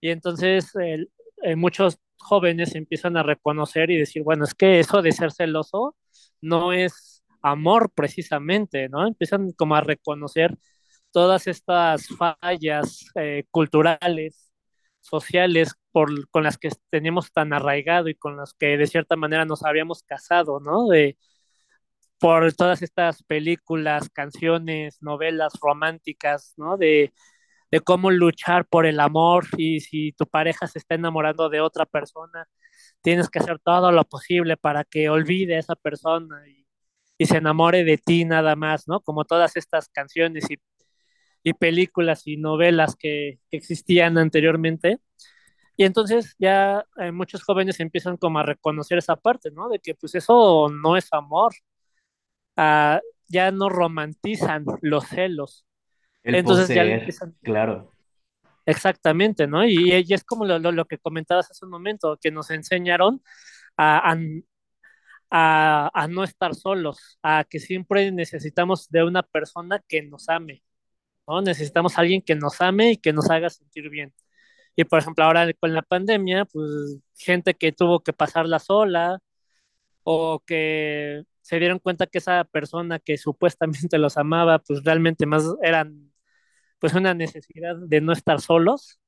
Y 0.00 0.10
entonces 0.10 0.72
eh, 1.43 1.56
muchos 1.56 1.99
jóvenes 2.19 2.75
empiezan 2.75 3.16
a 3.16 3.22
reconocer 3.22 3.90
y 3.90 3.96
decir, 3.99 4.22
bueno, 4.22 4.44
es 4.44 4.55
que 4.55 4.81
eso 4.81 5.02
de 5.02 5.12
ser 5.12 5.32
celoso 5.32 5.96
no 6.41 6.72
es 6.72 7.24
amor 7.43 7.91
precisamente, 7.94 8.88
¿no? 8.88 9.06
Empiezan 9.06 9.53
como 9.53 9.74
a 9.77 9.81
reconocer 9.81 10.56
todas 11.12 11.46
estas 11.46 12.08
fallas 12.08 13.06
eh, 13.17 13.44
culturales, 13.50 14.53
sociales, 15.00 15.74
por, 15.93 16.29
con 16.31 16.45
las 16.45 16.59
que 16.59 16.71
teníamos 16.91 17.33
tan 17.33 17.53
arraigado 17.53 18.09
y 18.09 18.15
con 18.15 18.37
las 18.37 18.55
que 18.55 18.77
de 18.77 18.87
cierta 18.87 19.17
manera 19.17 19.45
nos 19.45 19.65
habíamos 19.65 20.03
casado, 20.03 20.61
¿no? 20.61 20.89
De, 20.89 21.17
por 22.19 22.53
todas 22.55 22.83
estas 22.83 23.23
películas, 23.23 24.09
canciones, 24.11 24.99
novelas 25.03 25.53
románticas, 25.61 26.55
¿no? 26.57 26.77
De, 26.77 27.13
de 27.71 27.81
cómo 27.81 28.11
luchar 28.11 28.67
por 28.67 28.87
el 28.87 29.01
amor 29.01 29.47
y 29.57 29.81
si 29.81 30.13
tu 30.13 30.27
pareja 30.27 30.67
se 30.67 30.79
está 30.79 30.95
enamorando 30.95 31.49
de 31.49 31.61
otra 31.61 31.87
persona, 31.87 32.49
tienes 33.03 33.31
que 33.31 33.41
hacer 33.41 33.59
todo 33.61 33.93
lo 33.93 34.05
posible 34.05 34.57
para 34.57 34.85
que 34.85 35.11
olvide 35.11 35.57
a 35.57 35.61
esa 35.61 35.77
persona 35.77 36.49
y, 36.49 36.67
y 37.19 37.27
se 37.27 37.39
enamore 37.39 37.85
de 37.85 37.99
ti 37.99 38.25
nada 38.25 38.57
más, 38.57 38.89
¿no? 38.89 39.01
Como 39.01 39.25
todas 39.25 39.57
estas 39.57 39.89
canciones 39.89 40.51
y, 40.51 40.57
y 41.43 41.55
películas 41.55 42.27
y 42.27 42.37
novelas 42.37 42.97
que, 42.97 43.41
que, 43.51 43.57
existían 43.59 44.19
anteriormente. 44.19 44.99
Y 45.79 45.85
entonces 45.85 46.35
ya 46.41 46.85
eh, 46.99 47.13
muchos 47.13 47.44
jóvenes 47.44 47.79
empiezan 47.81 48.17
como 48.19 48.41
a 48.41 48.43
reconocer 48.43 48.99
esa 48.99 49.17
parte, 49.17 49.53
¿no? 49.53 49.69
De 49.69 49.79
que 49.79 49.94
pues 49.94 50.15
eso 50.17 50.69
no 50.70 50.97
es 50.97 51.08
amor, 51.13 51.53
uh, 52.56 52.99
ya 53.29 53.53
no 53.53 53.69
romantizan 53.69 54.65
los 54.82 55.06
celos. 55.06 55.67
El 56.25 56.35
Entonces 56.37 56.70
ya 56.75 56.82
poseer, 56.82 56.99
empiezan, 57.01 57.37
claro. 57.43 57.94
exactamente, 58.67 59.47
¿no? 59.47 59.65
Y, 59.65 59.93
y 60.06 60.15
es 60.15 60.25
como 60.25 60.44
lo, 60.47 60.58
lo, 60.58 60.73
lo, 60.73 60.87
que 60.87 60.99
comentabas 60.99 61.51
hace 61.51 61.65
un 61.65 61.70
momento, 61.70 62.19
que 62.20 62.32
nos 62.32 62.51
enseñaron 62.51 63.23
a, 63.77 64.13
a, 64.13 64.19
a, 65.31 65.91
a 65.94 66.08
no 66.08 66.25
estar 66.25 66.55
solos, 66.56 67.19
a 67.23 67.44
que 67.44 67.61
siempre 67.61 68.11
necesitamos 68.13 68.89
de 68.91 69.05
una 69.05 69.23
persona 69.23 69.82
que 69.89 70.03
nos 70.03 70.29
ame, 70.29 70.65
¿no? 71.29 71.43
Necesitamos 71.43 71.99
a 71.99 72.03
alguien 72.03 72.23
que 72.23 72.35
nos 72.35 72.61
ame 72.61 72.93
y 72.93 72.97
que 72.99 73.13
nos 73.13 73.31
haga 73.31 73.51
sentir 73.51 73.91
bien. 73.91 74.13
Y 74.79 74.85
por 74.85 75.01
ejemplo, 75.01 75.25
ahora 75.25 75.53
con 75.55 75.75
la 75.75 75.82
pandemia, 75.82 76.44
pues 76.44 76.99
gente 77.17 77.55
que 77.55 77.73
tuvo 77.73 78.01
que 78.05 78.13
pasarla 78.13 78.61
sola 78.61 79.19
o 80.05 80.43
que 80.47 81.25
se 81.43 81.58
dieron 81.61 81.81
cuenta 81.81 82.06
que 82.06 82.19
esa 82.19 82.44
persona 82.44 82.99
que 83.01 83.19
supuestamente 83.19 83.99
los 83.99 84.19
amaba, 84.19 84.61
pues 84.61 84.85
realmente 84.85 85.27
más 85.27 85.44
eran 85.63 86.13
pues 86.81 86.94
una 86.94 87.15
necesidad 87.15 87.77
de 87.77 88.01
no 88.03 88.13
estar 88.13 88.41
solos. 88.41 89.01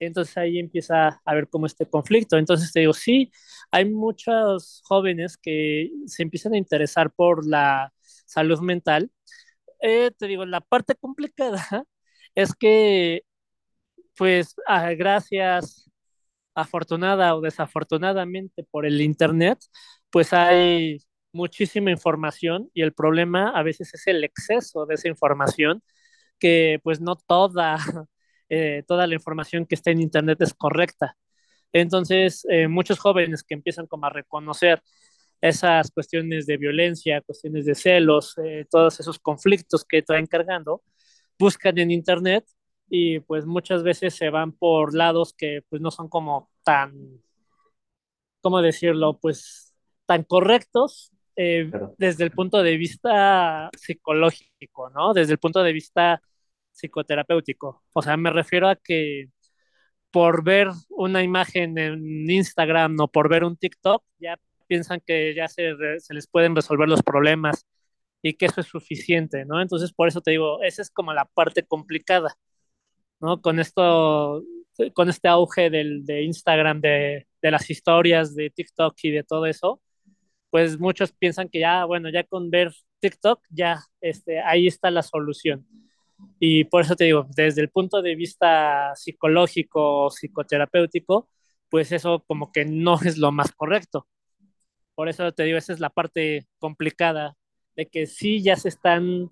Entonces 0.00 0.36
ahí 0.38 0.58
empieza 0.58 1.20
a 1.24 1.34
ver 1.34 1.48
como 1.48 1.66
este 1.66 1.86
conflicto. 1.88 2.38
Entonces 2.38 2.72
te 2.72 2.80
digo, 2.80 2.92
sí, 2.94 3.32
hay 3.72 3.86
muchos 3.86 4.82
jóvenes 4.84 5.38
que 5.38 5.90
se 6.06 6.22
empiezan 6.24 6.54
a 6.54 6.58
interesar 6.58 7.12
por 7.12 7.46
la 7.46 7.92
salud 8.26 8.60
mental. 8.60 9.10
Eh, 9.82 10.10
te 10.18 10.26
digo, 10.28 10.46
la 10.46 10.60
parte 10.62 10.94
complicada 10.96 11.64
es 12.36 12.54
que, 12.54 13.24
pues, 14.16 14.54
ah, 14.66 14.92
gracias, 14.94 15.90
afortunada 16.54 17.36
o 17.36 17.40
desafortunadamente 17.42 18.64
por 18.70 18.86
el 18.86 19.00
Internet, 19.02 19.58
pues 20.10 20.32
hay 20.32 20.98
muchísima 21.32 21.90
información 21.90 22.70
y 22.74 22.82
el 22.82 22.92
problema 22.94 23.50
a 23.50 23.62
veces 23.62 23.94
es 23.94 24.06
el 24.08 24.24
exceso 24.24 24.86
de 24.86 24.94
esa 24.96 25.08
información, 25.08 25.82
que 26.38 26.80
pues 26.84 27.00
no 27.00 27.16
toda, 27.16 27.78
eh, 28.50 28.84
toda 28.88 29.06
la 29.06 29.14
información 29.14 29.66
que 29.66 29.74
está 29.76 29.90
en 29.92 30.00
Internet 30.00 30.40
es 30.42 30.54
correcta. 30.54 31.16
Entonces, 31.72 32.46
eh, 32.50 32.68
muchos 32.68 32.98
jóvenes 32.98 33.42
que 33.44 33.54
empiezan 33.54 33.86
como 33.86 34.06
a 34.06 34.10
reconocer 34.10 34.82
esas 35.40 35.90
cuestiones 35.90 36.46
de 36.46 36.56
violencia, 36.56 37.20
cuestiones 37.22 37.66
de 37.66 37.74
celos, 37.74 38.34
eh, 38.44 38.66
todos 38.70 39.00
esos 39.00 39.18
conflictos 39.18 39.84
que 39.84 40.02
traen 40.02 40.26
cargando, 40.26 40.82
buscan 41.38 41.78
en 41.78 41.90
Internet 41.90 42.44
y 42.88 43.20
pues 43.20 43.46
muchas 43.46 43.82
veces 43.82 44.14
se 44.14 44.30
van 44.30 44.52
por 44.52 44.94
lados 44.94 45.34
que 45.34 45.62
pues 45.68 45.82
no 45.82 45.90
son 45.90 46.08
como 46.08 46.50
tan, 46.62 47.20
¿cómo 48.40 48.62
decirlo? 48.62 49.18
Pues 49.18 49.74
tan 50.06 50.22
correctos 50.24 51.12
eh, 51.36 51.70
desde 51.98 52.24
el 52.24 52.30
punto 52.32 52.62
de 52.62 52.76
vista 52.76 53.70
psicológico, 53.76 54.90
¿no? 54.90 55.12
Desde 55.14 55.32
el 55.32 55.38
punto 55.38 55.62
de 55.62 55.72
vista 55.72 56.22
psicoterapéutico. 56.72 57.82
O 57.92 58.02
sea, 58.02 58.16
me 58.16 58.30
refiero 58.30 58.68
a 58.68 58.76
que 58.76 59.26
por 60.10 60.44
ver 60.44 60.68
una 60.90 61.22
imagen 61.22 61.78
en 61.78 62.30
Instagram 62.30 62.98
o 63.00 63.08
por 63.08 63.28
ver 63.28 63.44
un 63.44 63.56
TikTok, 63.56 64.04
ya 64.18 64.38
piensan 64.66 65.00
que 65.06 65.34
ya 65.34 65.48
se, 65.48 65.74
se 66.00 66.14
les 66.14 66.26
pueden 66.28 66.56
resolver 66.56 66.88
los 66.88 67.02
problemas 67.02 67.66
y 68.22 68.34
que 68.34 68.46
eso 68.46 68.60
es 68.60 68.66
suficiente, 68.68 69.44
¿no? 69.44 69.60
Entonces, 69.62 69.92
por 69.92 70.08
eso 70.08 70.20
te 70.20 70.32
digo, 70.32 70.62
esa 70.62 70.82
es 70.82 70.90
como 70.90 71.12
la 71.12 71.26
parte 71.26 71.64
complicada, 71.64 72.36
¿no? 73.20 73.40
Con 73.40 73.60
esto, 73.60 74.42
con 74.94 75.08
este 75.08 75.28
auge 75.28 75.70
del, 75.70 76.04
de 76.04 76.22
Instagram, 76.22 76.80
de, 76.80 77.26
de 77.42 77.50
las 77.50 77.68
historias, 77.70 78.34
de 78.34 78.50
TikTok 78.50 78.94
y 79.02 79.10
de 79.10 79.24
todo 79.24 79.46
eso, 79.46 79.80
pues 80.50 80.78
muchos 80.78 81.12
piensan 81.12 81.48
que 81.48 81.60
ya, 81.60 81.84
bueno, 81.84 82.08
ya 82.10 82.24
con 82.24 82.50
ver 82.50 82.72
TikTok, 83.00 83.40
ya 83.50 83.80
este, 84.00 84.40
ahí 84.40 84.66
está 84.66 84.90
la 84.90 85.02
solución. 85.02 85.66
Y 86.40 86.64
por 86.64 86.82
eso 86.82 86.96
te 86.96 87.04
digo, 87.04 87.26
desde 87.36 87.62
el 87.62 87.70
punto 87.70 88.02
de 88.02 88.14
vista 88.14 88.92
psicológico 88.94 90.06
o 90.06 90.10
psicoterapéutico, 90.10 91.28
pues 91.68 91.92
eso 91.92 92.24
como 92.26 92.52
que 92.52 92.64
no 92.64 92.98
es 93.04 93.18
lo 93.18 93.32
más 93.32 93.52
correcto. 93.52 94.06
Por 94.94 95.08
eso 95.08 95.32
te 95.32 95.44
digo, 95.44 95.58
esa 95.58 95.72
es 95.72 95.80
la 95.80 95.90
parte 95.90 96.46
complicada, 96.58 97.36
de 97.76 97.86
que 97.86 98.06
sí 98.06 98.42
ya 98.42 98.56
se 98.56 98.70
están 98.70 99.30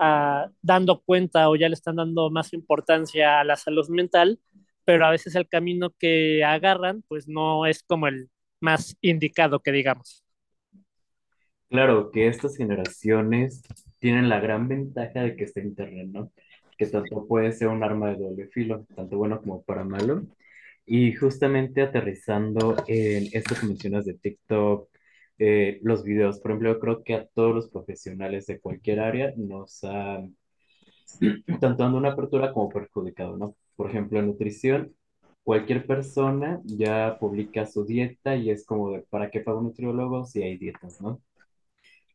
uh, 0.00 0.50
dando 0.62 1.02
cuenta 1.02 1.48
o 1.48 1.56
ya 1.56 1.68
le 1.68 1.74
están 1.74 1.96
dando 1.96 2.30
más 2.30 2.52
importancia 2.52 3.40
a 3.40 3.44
la 3.44 3.56
salud 3.56 3.88
mental, 3.88 4.40
pero 4.84 5.06
a 5.06 5.10
veces 5.10 5.34
el 5.34 5.48
camino 5.48 5.90
que 5.98 6.44
agarran 6.44 7.02
pues 7.08 7.28
no 7.28 7.66
es 7.66 7.82
como 7.82 8.06
el 8.08 8.30
más 8.60 8.96
indicado 9.00 9.60
que 9.60 9.72
digamos. 9.72 10.22
Claro, 11.68 12.10
que 12.12 12.28
estas 12.28 12.56
generaciones 12.56 13.62
tienen 13.98 14.28
la 14.28 14.40
gran 14.40 14.68
ventaja 14.68 15.22
de 15.22 15.36
que 15.36 15.44
está 15.44 15.60
Internet, 15.60 16.08
¿no? 16.12 16.32
Que 16.78 16.86
tanto 16.86 17.26
puede 17.26 17.52
ser 17.52 17.68
un 17.68 17.82
arma 17.82 18.10
de 18.10 18.16
doble 18.16 18.46
filo, 18.48 18.86
tanto 18.94 19.16
bueno 19.16 19.40
como 19.40 19.62
para 19.64 19.84
malo. 19.84 20.22
Y 20.86 21.12
justamente 21.14 21.82
aterrizando 21.82 22.76
en 22.86 23.28
esto 23.32 23.56
que 23.56 23.90
de 23.90 24.14
TikTok, 24.14 24.88
eh, 25.38 25.78
los 25.82 26.04
videos, 26.04 26.40
por 26.40 26.52
ejemplo, 26.52 26.72
yo 26.72 26.80
creo 26.80 27.04
que 27.04 27.14
a 27.14 27.26
todos 27.26 27.54
los 27.54 27.68
profesionales 27.68 28.46
de 28.46 28.60
cualquier 28.60 29.00
área 29.00 29.32
nos 29.36 29.84
ha 29.84 30.22
tanto 31.60 31.82
dando 31.82 31.98
una 31.98 32.12
apertura 32.12 32.52
como 32.52 32.68
perjudicado, 32.68 33.36
¿no? 33.36 33.56
Por 33.76 33.90
ejemplo, 33.90 34.18
en 34.18 34.26
nutrición, 34.26 34.94
cualquier 35.44 35.86
persona 35.86 36.60
ya 36.64 37.18
publica 37.20 37.66
su 37.66 37.84
dieta 37.84 38.36
y 38.36 38.50
es 38.50 38.66
como 38.66 38.92
de, 38.92 39.02
¿para 39.10 39.30
qué 39.30 39.40
paga 39.40 39.58
un 39.58 39.64
nutriólogo 39.66 40.24
si 40.26 40.42
hay 40.42 40.58
dietas, 40.58 41.00
¿no? 41.00 41.20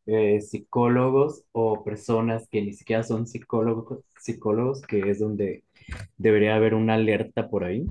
Eh, 0.07 0.41
psicólogos 0.41 1.43
o 1.51 1.83
personas 1.83 2.47
que 2.49 2.61
ni 2.61 2.73
siquiera 2.73 3.03
son 3.03 3.27
psicólogos, 3.27 4.03
psicólogos, 4.19 4.81
que 4.81 4.99
es 5.09 5.19
donde 5.19 5.63
debería 6.17 6.55
haber 6.55 6.73
una 6.73 6.95
alerta 6.95 7.49
por 7.49 7.63
ahí. 7.63 7.85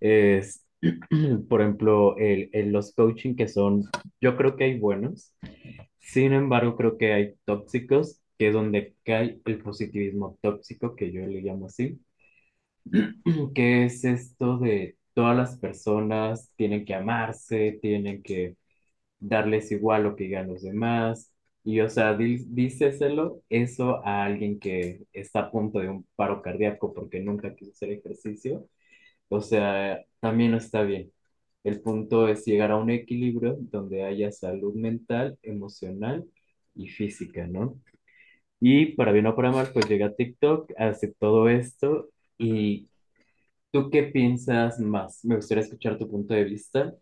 Es, 0.00 0.64
por 1.48 1.60
ejemplo, 1.62 2.16
el, 2.18 2.50
el- 2.52 2.72
los 2.72 2.92
coaching 2.94 3.34
que 3.36 3.48
son, 3.48 3.84
yo 4.20 4.36
creo 4.36 4.56
que 4.56 4.64
hay 4.64 4.78
buenos, 4.78 5.34
sin 5.98 6.32
embargo, 6.32 6.76
creo 6.76 6.98
que 6.98 7.12
hay 7.12 7.34
tóxicos, 7.44 8.20
que 8.38 8.48
es 8.48 8.54
donde 8.54 8.96
cae 9.04 9.40
el 9.44 9.58
positivismo 9.62 10.38
tóxico, 10.42 10.96
que 10.96 11.12
yo 11.12 11.22
le 11.26 11.42
llamo 11.42 11.66
así, 11.66 12.00
que 13.54 13.84
es 13.86 14.04
esto 14.04 14.58
de 14.58 14.96
todas 15.14 15.36
las 15.36 15.58
personas 15.58 16.52
tienen 16.56 16.84
que 16.84 16.94
amarse, 16.94 17.78
tienen 17.82 18.22
que 18.22 18.56
darles 19.20 19.72
igual 19.72 20.04
lo 20.04 20.16
que 20.16 20.24
digan 20.24 20.48
los 20.48 20.62
demás. 20.62 21.32
Y, 21.64 21.80
o 21.80 21.88
sea, 21.90 22.14
di- 22.16 22.44
díceselo 22.48 23.42
eso 23.48 24.04
a 24.06 24.24
alguien 24.24 24.58
que 24.60 25.02
está 25.12 25.40
a 25.42 25.50
punto 25.50 25.80
de 25.80 25.88
un 25.90 26.06
paro 26.16 26.42
cardíaco 26.42 26.94
porque 26.94 27.20
nunca 27.20 27.54
quiso 27.54 27.72
hacer 27.72 27.90
ejercicio. 27.92 28.68
O 29.32 29.40
sea, 29.40 30.00
también 30.20 30.52
no 30.52 30.58
está 30.58 30.82
bien. 30.82 31.12
El 31.64 31.80
punto 31.82 32.28
es 32.28 32.44
llegar 32.46 32.70
a 32.72 32.76
un 32.76 32.90
equilibrio 32.90 33.56
donde 33.60 34.04
haya 34.04 34.32
salud 34.32 34.74
mental, 34.74 35.38
emocional 35.42 36.26
y 36.74 36.88
física, 36.88 37.46
¿no? 37.46 37.80
Y 38.60 38.94
para 38.96 39.12
bien 39.12 39.26
o 39.26 39.36
para 39.36 39.52
mal, 39.52 39.70
pues 39.74 39.88
llega 39.88 40.14
TikTok, 40.14 40.72
hace 40.78 41.14
todo 41.18 41.48
esto. 41.48 42.10
¿Y 42.38 42.88
tú 43.72 43.90
qué 43.90 44.04
piensas 44.04 44.80
más? 44.80 45.24
Me 45.24 45.36
gustaría 45.36 45.64
escuchar 45.64 45.98
tu 45.98 46.08
punto 46.10 46.34
de 46.34 46.44
vista. 46.44 46.94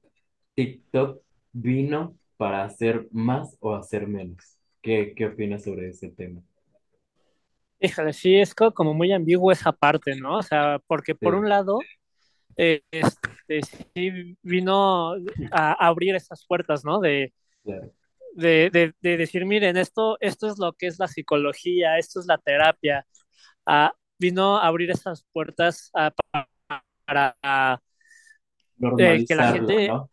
TikTok 0.57 1.23
vino 1.53 2.17
para 2.39 2.65
hacer 2.65 3.09
más 3.13 3.57
o 3.61 3.75
hacer 3.77 4.07
menos. 4.09 4.59
¿Qué, 4.83 5.15
qué 5.17 5.27
opinas 5.29 5.65
sobre 5.65 5.91
ese 5.91 6.11
tema? 6.11 6.43
Híjole, 7.81 8.13
sí, 8.13 8.37
es 8.37 8.55
co- 8.55 8.73
como 8.75 8.93
muy 8.95 9.13
ambiguo 9.13 9.53
esa 9.53 9.73
parte, 9.73 10.15
¿no? 10.17 10.37
O 10.39 10.43
sea, 10.43 10.79
porque 10.87 11.15
por 11.15 11.35
Sí, 11.35 11.35
un 11.35 11.49
lado, 11.49 11.89
eh, 12.57 12.83
este, 12.91 13.61
sí 13.95 14.37
vino 14.43 15.15
a 15.53 15.87
abrir 15.87 16.15
esas 16.15 16.45
puertas, 16.47 16.85
¿no? 16.85 17.01
De, 17.01 17.33
de, 18.35 18.71
de, 18.71 18.95
de 19.01 19.17
decir, 19.17 19.45
miren, 19.47 19.77
esto, 19.77 20.17
esto 20.21 20.47
es 20.47 20.59
lo 20.59 20.73
que 20.73 20.87
es 20.87 20.99
la 20.99 21.09
psicología, 21.09 21.99
esto 21.99 22.21
es 22.21 22.27
la 22.27 22.39
terapia. 22.39 23.07
Ah, 23.67 23.93
vino 24.19 24.57
a 24.59 24.67
abrir 24.67 24.91
esas 24.91 25.25
puertas 25.33 25.91
ah, 25.95 26.13
para 27.07 27.37
ah, 27.43 27.81
eh, 28.99 29.25
que 29.27 29.35
la 29.35 29.53
gente, 29.53 29.89
¿no? 29.89 30.11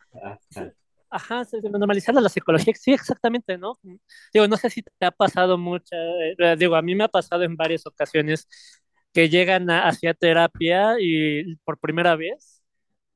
Ajá, 1.09 1.47
normalizar 1.63 2.13
la 2.15 2.27
psicología. 2.27 2.73
Sí, 2.75 2.91
exactamente, 2.91 3.57
¿no? 3.57 3.79
Digo, 4.33 4.47
no 4.47 4.57
sé 4.57 4.69
si 4.69 4.81
te 4.81 5.05
ha 5.05 5.11
pasado 5.11 5.57
mucho, 5.57 5.95
eh, 5.95 6.55
digo, 6.57 6.75
a 6.75 6.81
mí 6.81 6.95
me 6.95 7.05
ha 7.05 7.07
pasado 7.07 7.43
en 7.43 7.55
varias 7.55 7.85
ocasiones 7.85 8.47
que 9.17 9.29
llegan 9.29 9.67
a- 9.71 9.87
hacia 9.87 10.13
terapia 10.13 10.95
y 11.01 11.55
por 11.65 11.79
primera 11.79 12.15
vez 12.15 12.63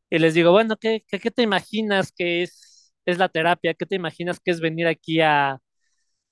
y 0.10 0.20
les 0.20 0.34
digo, 0.36 0.52
bueno, 0.52 0.78
¿qué, 0.78 1.04
qué, 1.08 1.20
qué 1.20 1.32
te 1.32 1.44
imaginas 1.44 2.12
que 2.14 2.44
es, 2.44 2.94
es 3.06 3.20
la 3.20 3.30
terapia? 3.30 3.74
¿Qué 3.76 3.86
te 3.86 3.96
imaginas 3.98 4.40
que 4.40 4.52
es 4.52 4.62
venir 4.62 4.88
aquí 4.88 5.22
a, 5.22 5.60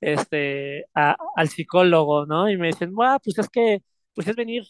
este, 0.01 0.85
a- 0.95 1.15
al 1.35 1.49
psicólogo, 1.49 2.25
¿no? 2.25 2.49
Y 2.49 2.57
me 2.57 2.67
dicen, 2.67 2.95
wow, 2.95 3.19
pues 3.23 3.37
es 3.39 3.49
que, 3.49 3.81
pues 4.15 4.27
es 4.27 4.35
venir, 4.35 4.63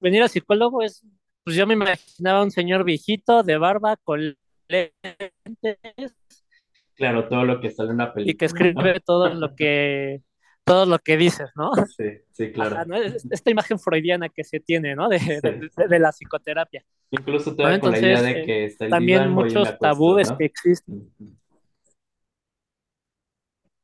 venir 0.00 0.22
al 0.22 0.30
psicólogo 0.30 0.82
es, 0.82 1.04
pues 1.44 1.56
yo 1.56 1.66
me 1.66 1.74
imaginaba 1.74 2.42
un 2.44 2.50
señor 2.52 2.84
viejito 2.84 3.42
de 3.42 3.58
barba 3.58 3.96
con 4.04 4.36
lentes 4.68 5.78
Claro, 6.94 7.28
todo 7.28 7.44
lo 7.44 7.60
que 7.60 7.70
sale 7.70 7.90
en 7.90 7.94
una 7.96 8.12
y 8.16 8.34
que 8.34 8.46
película, 8.46 8.46
escribe 8.46 9.00
todo 9.00 9.32
lo 9.34 9.54
que, 9.54 10.22
todo 10.66 10.84
lo 10.84 10.98
que 10.98 11.16
dices, 11.16 11.48
¿no? 11.54 11.70
Sí, 11.96 12.04
sí, 12.32 12.44
Ajá, 12.60 12.68
claro. 12.70 12.84
¿no? 12.86 12.96
Es- 12.96 13.26
Esta 13.30 13.50
imagen 13.50 13.78
freudiana 13.78 14.28
que 14.28 14.44
se 14.44 14.60
tiene, 14.60 14.94
¿no? 14.94 15.08
De, 15.08 15.18
de, 15.18 15.40
Sí. 15.40 15.48
de- 15.76 15.88
de 15.88 15.98
la 15.98 16.10
psicoterapia, 16.12 16.84
Incluso 17.12 17.50
¿no? 17.50 17.56
todavía 17.56 17.80
con 17.80 17.92
la 17.92 17.98
idea 18.00 18.20
de 18.20 18.30
eh, 18.32 18.44
que 18.44 18.64
está 18.66 18.84
el 18.86 18.90
también 18.90 19.22
diván, 19.22 19.34
muchos 19.34 19.78
tabúes 19.78 20.32
que 20.36 20.44
existen. 20.44 21.10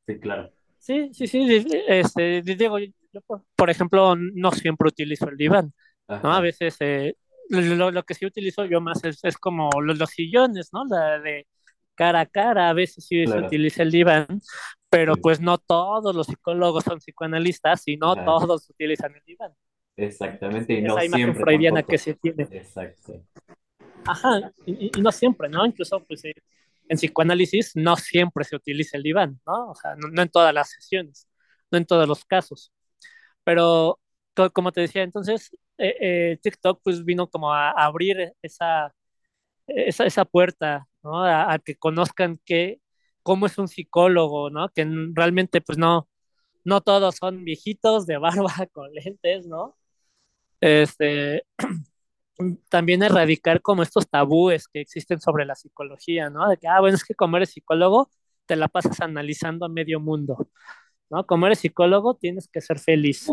Sí, 0.05 0.19
claro. 0.19 0.51
Sí, 0.77 1.11
sí, 1.13 1.27
sí, 1.27 1.65
este, 1.87 2.41
di- 2.41 2.55
digo, 2.55 2.77
yo, 2.77 3.21
por 3.55 3.69
ejemplo, 3.69 4.15
no 4.17 4.51
siempre 4.51 4.89
utilizo 4.89 5.29
el 5.29 5.37
diván, 5.37 5.73
¿no? 6.09 6.15
A 6.15 6.17
Ajá, 6.17 6.41
veces 6.41 6.75
eh, 6.81 7.15
lo, 7.49 7.91
lo 7.91 8.03
que 8.03 8.13
sí 8.13 8.25
utilizo 8.25 8.65
yo 8.65 8.81
más 8.81 9.01
es, 9.05 9.23
es 9.23 9.37
como 9.37 9.69
los, 9.81 9.97
los 9.97 10.09
sillones, 10.09 10.73
¿no? 10.73 10.83
La 10.89 11.19
de 11.19 11.47
cara 11.95 12.21
a 12.21 12.25
cara, 12.25 12.69
a 12.69 12.73
veces 12.73 13.05
sí 13.05 13.25
se 13.25 13.39
utiliza 13.39 13.83
el 13.83 13.91
diván, 13.91 14.27
pero 14.93 15.15
Sí. 15.15 15.21
pues 15.21 15.41
no 15.41 15.57
todos 15.57 16.15
los 16.15 16.27
psicólogos 16.27 16.83
son 16.83 16.99
psicoanalistas 16.99 17.87
y 17.87 17.97
no 17.97 18.15
todos 18.15 18.69
utilizan 18.69 19.15
el 19.15 19.23
diván. 19.25 19.51
exactamente. 19.97 20.73
Y 20.73 20.81
no 20.83 20.93
esa 20.97 21.05
imagen 21.05 21.25
siempre 21.25 21.43
freudiana 21.43 21.81
que 21.81 21.97
se 21.97 22.13
tiene. 22.13 22.43
Exacto. 22.51 23.23
Ajá, 24.05 24.51
y, 24.67 24.91
y 24.97 25.01
no 25.01 25.11
siempre, 25.11 25.49
¿no? 25.49 25.65
Incluso, 25.65 25.99
pues, 26.03 26.23
eh, 26.25 26.35
en 26.89 26.97
psicoanálisis 26.97 27.71
no 27.75 27.95
siempre 27.95 28.43
se 28.43 28.55
utiliza 28.55 28.97
el 28.97 29.03
diván, 29.03 29.39
¿no? 29.47 29.71
O 29.71 29.75
sea, 29.75 29.95
no, 29.95 30.09
no 30.09 30.21
en 30.21 30.29
todas 30.29 30.53
las 30.53 30.69
sesiones, 30.69 31.27
no 31.71 31.77
en 31.79 31.85
todos 31.85 32.07
los 32.07 32.23
casos. 32.25 32.71
Pero, 33.43 33.99
co- 34.35 34.51
como 34.51 34.71
te 34.71 34.81
decía, 34.81 35.01
entonces, 35.03 35.49
eh, 35.79 35.95
eh, 36.01 36.37
TikTok, 36.41 36.81
pues, 36.83 37.03
vino 37.03 37.27
como 37.29 37.51
a, 37.53 37.71
abrir 37.71 38.33
esa, 38.43 38.93
esa, 39.67 40.05
esa 40.05 40.25
puerta, 40.25 40.87
¿no? 41.01 41.23
A, 41.23 41.51
a 41.53 41.59
que 41.59 41.75
conozcan 41.77 42.39
que, 42.45 42.79
cómo 43.23 43.45
es 43.47 43.57
un 43.57 43.67
psicólogo, 43.67 44.49
¿no? 44.49 44.69
Que 44.69 44.87
realmente, 45.13 45.61
pues, 45.61 45.77
no, 45.77 46.09
no 46.65 46.81
todos 46.81 47.17
son 47.17 47.45
viejitos 47.45 48.07
de 48.07 48.17
barba 48.19 48.53
con 48.73 48.93
lentes, 48.93 49.47
¿no? 49.47 49.77
Este, 50.61 51.45
también 52.69 53.03
erradicar 53.03 53.61
como 53.61 53.83
estos 53.83 54.09
tabúes 54.09 54.67
que 54.67 54.81
existen 54.81 55.19
sobre 55.21 55.45
la 55.45 55.55
psicología, 55.55 56.29
¿no? 56.29 56.49
De 56.49 56.57
que, 56.57 56.67
ah, 56.67 56.79
bueno, 56.79 56.95
es 56.95 57.03
que 57.05 57.15
como 57.15 57.37
eres 57.37 57.51
psicólogo, 57.51 58.09
te 58.45 58.55
la 58.55 58.67
pasas 58.67 58.99
analizando 59.01 59.65
a 59.65 59.69
medio 59.69 59.99
mundo, 59.99 60.49
¿no? 61.11 61.25
Como 61.27 61.47
eres 61.47 61.59
psicólogo, 61.59 62.15
tienes 62.15 62.47
que 62.49 62.61
ser 62.61 62.79
feliz. 62.79 63.27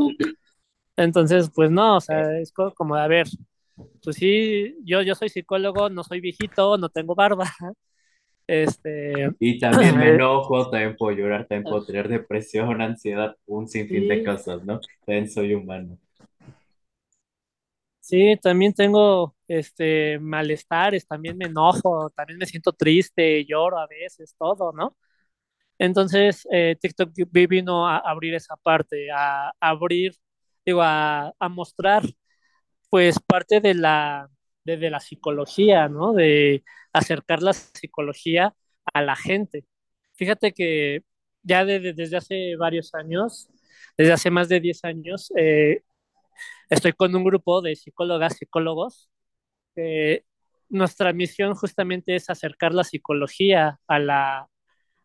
Entonces, 0.96 1.50
pues 1.54 1.70
no, 1.70 1.96
o 1.96 2.00
sea, 2.00 2.38
es 2.38 2.52
co- 2.52 2.74
como, 2.74 2.94
a 2.96 3.06
ver, 3.08 3.26
pues 4.02 4.16
sí, 4.16 4.76
yo, 4.84 5.02
yo 5.02 5.14
soy 5.14 5.28
psicólogo, 5.30 5.88
no 5.90 6.04
soy 6.04 6.20
viejito, 6.20 6.76
no 6.78 6.88
tengo 6.90 7.14
barba, 7.14 7.46
este, 8.50 9.30
Y 9.38 9.58
también 9.58 9.98
me 9.98 10.10
enojo, 10.10 10.70
también 10.70 10.96
puedo 10.96 11.16
llorar, 11.16 11.46
también 11.46 11.66
puedo 11.66 11.84
tener 11.84 12.08
depresión, 12.08 12.80
ansiedad, 12.80 13.36
un 13.46 13.66
sinfín 13.68 14.06
de 14.06 14.22
sí, 14.22 14.24
cosas, 14.24 14.62
¿no? 14.64 14.80
También 15.04 15.28
soy 15.30 15.54
humano. 15.54 15.98
sí, 18.00 18.36
también 18.42 18.72
tengo, 18.74 19.34
este, 19.48 20.18
malestares, 20.18 21.06
también 21.06 21.36
me 21.38 21.46
enojo, 21.46 22.10
también 22.10 22.38
me 22.38 22.46
siento 22.46 22.72
triste, 22.72 23.44
lloro 23.46 23.78
a 23.78 23.86
veces, 23.86 24.34
todo, 24.38 24.72
¿no? 24.72 24.96
Entonces, 25.78 26.46
eh, 26.52 26.76
TikTok 26.80 27.12
vi- 27.32 27.46
vino 27.48 27.88
a 27.88 27.98
abrir 27.98 28.34
esa 28.34 28.56
parte, 28.56 29.08
a, 29.12 29.52
abrir, 29.60 30.14
digo, 30.66 30.82
a, 30.82 31.32
a 31.38 31.48
mostrar, 31.48 32.04
pues, 32.90 33.18
parte 33.20 33.60
de 33.60 33.74
la, 33.74 34.28
de, 34.64 34.76
de 34.76 34.90
la 34.90 35.00
psicología, 35.00 35.88
¿no? 35.88 36.12
De 36.12 36.64
acercar 36.92 37.42
la 37.42 37.52
psicología 37.52 38.54
a 38.92 39.02
la 39.02 39.16
gente. 39.16 39.64
Fíjate 40.14 40.52
que 40.52 41.02
ya 41.42 41.64
de- 41.64 41.80
de- 41.80 41.92
desde 41.94 42.16
hace 42.18 42.56
varios 42.56 42.94
años, 42.94 43.48
desde 43.96 44.12
hace 44.12 44.30
más 44.30 44.48
de 44.48 44.60
10 44.60 44.84
años, 44.84 45.32
eh, 45.36 45.82
estoy 46.70 46.92
con 46.94 47.14
un 47.16 47.24
grupo 47.24 47.62
de 47.62 47.76
psicólogas, 47.76 48.36
psicólogos. 48.38 49.10
nuestra 50.68 51.12
misión 51.12 51.54
justamente 51.54 52.14
es 52.16 52.30
acercar 52.30 52.74
la 52.74 52.84
psicología 52.84 53.80
a 53.86 53.98
la, 53.98 54.48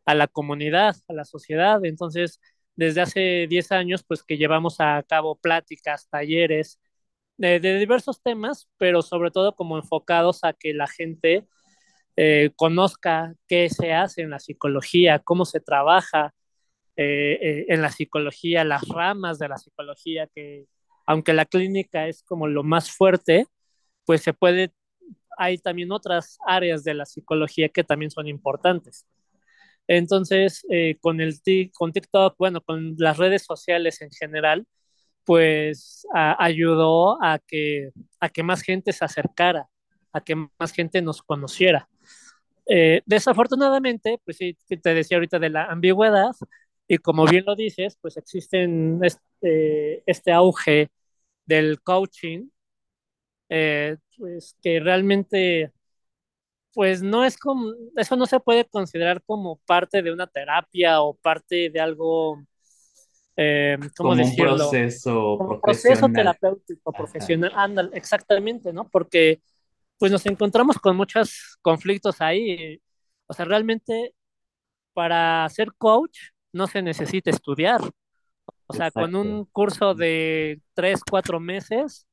a 0.06 0.16
la 0.16 0.28
comunidad, 0.28 0.96
a 1.08 1.14
la 1.14 1.26
sociedad. 1.26 1.84
Entonces, 1.86 2.40
desde 2.76 3.02
hace 3.02 3.48
10 3.50 3.72
años, 3.72 4.04
pues 4.08 4.24
que 4.24 4.38
llevamos 4.38 4.78
a 4.80 5.04
cabo 5.08 5.38
pláticas, 5.40 6.08
talleres 6.10 6.80
de, 7.38 7.60
diversos 7.80 8.22
temas, 8.22 8.70
pero 8.78 9.02
sobre 9.02 9.32
todo 9.32 9.56
como 9.56 9.78
enfocados 9.78 10.44
a 10.44 10.54
que 10.54 10.74
la 10.74 10.88
gente 10.88 11.48
eh, 12.16 12.52
conozca 12.56 13.36
qué 13.48 13.70
se 13.70 13.94
hace 13.94 14.22
en 14.22 14.30
la 14.30 14.40
psicología, 14.40 15.20
cómo 15.20 15.46
se 15.46 15.60
trabaja 15.60 16.34
eh, 16.96 17.38
eh, 17.42 17.66
en 17.70 17.82
la 17.82 17.92
psicología, 17.92 18.64
las 18.64 18.88
ramas 18.88 19.40
de 19.40 19.50
la 19.50 19.58
psicología, 19.58 20.28
que 20.34 20.66
aunque 21.06 21.34
la 21.34 21.46
clínica 21.46 22.08
es 22.08 22.24
como 22.24 22.48
lo 22.48 22.64
más 22.64 22.92
fuerte, 22.92 23.48
pues 24.06 24.22
se 24.24 24.34
puede, 24.34 24.74
hay 25.38 25.58
también 25.58 25.92
otras 25.92 26.38
áreas 26.48 26.84
de 26.84 26.94
la 26.94 27.06
psicología 27.06 27.70
que 27.70 27.84
también 27.84 28.12
son 28.12 28.28
importantes. 28.28 29.06
Entonces, 29.88 30.66
con 31.02 31.22
el 31.22 31.40
con 31.74 31.94
TikTok, 31.94 32.36
bueno, 32.40 32.62
con 32.62 32.96
las 32.98 33.18
redes 33.18 33.44
sociales 33.44 34.02
en 34.02 34.10
general, 34.12 34.66
pues 35.26 36.08
a, 36.14 36.44
ayudó 36.44 37.22
a 37.24 37.40
que, 37.40 37.92
a 38.20 38.30
que 38.30 38.44
más 38.44 38.62
gente 38.62 38.94
se 38.94 39.06
acercara, 39.06 39.68
a 40.14 40.22
que 40.22 40.36
más 40.60 40.72
gente 40.74 41.02
nos 41.02 41.22
conociera. 41.24 41.90
Eh, 42.68 43.02
desafortunadamente, 43.06 44.20
pues 44.26 44.38
sí, 44.38 44.58
te 44.68 44.94
decía 44.94 45.18
ahorita 45.18 45.40
de 45.40 45.50
la 45.50 45.66
ambigüedad, 45.66 46.32
y 46.88 46.98
como 47.00 47.26
bien 47.26 47.46
lo 47.46 47.56
dices, 47.56 47.98
pues 48.02 48.18
existen 48.18 49.00
este, 49.04 50.04
este 50.06 50.32
auge 50.32 50.90
del 51.46 51.82
coaching, 51.82 52.50
eh, 53.50 53.98
pues 54.18 54.56
que 54.62 54.80
realmente 54.80 55.72
pues 56.74 57.02
no 57.02 57.24
es 57.24 57.38
como, 57.38 57.74
eso 57.96 58.18
no 58.18 58.26
se 58.26 58.40
puede 58.42 58.66
considerar 58.66 59.24
como 59.24 59.58
parte 59.66 60.02
de 60.02 60.12
una 60.12 60.28
terapia 60.28 61.02
o 61.02 61.14
parte 61.16 61.70
de 61.70 61.80
algo, 61.80 62.44
eh, 63.38 63.78
¿cómo 63.98 64.12
Como 64.12 64.12
un 64.12 64.18
decirlo? 64.18 64.72
proceso 64.72 65.38
Como 65.38 65.60
proceso 65.62 66.08
profesional. 66.08 66.14
terapéutico, 66.14 66.94
Ajá, 66.94 66.98
profesional, 66.98 67.52
ándale, 67.56 67.90
exactamente, 67.94 68.74
¿no? 68.74 68.88
Porque 68.90 69.42
pues 69.98 70.12
nos 70.12 70.26
encontramos 70.26 70.78
con 70.78 70.96
muchos 70.98 71.58
conflictos 71.62 72.22
ahí. 72.22 72.82
O 73.28 73.34
sea, 73.34 73.46
realmente 73.46 74.14
para 74.94 75.48
ser 75.50 75.74
coach 75.78 76.18
no 76.54 76.68
se 76.68 76.82
necesita 76.82 77.30
estudiar. 77.30 77.82
O 78.68 78.74
sea, 78.74 78.92
con 78.92 79.10
exacto. 79.16 79.22
un 79.22 79.46
curso 79.46 79.94
de 79.96 80.62
tres, 80.74 81.02
cuatro 81.10 81.40
meses 81.40 82.08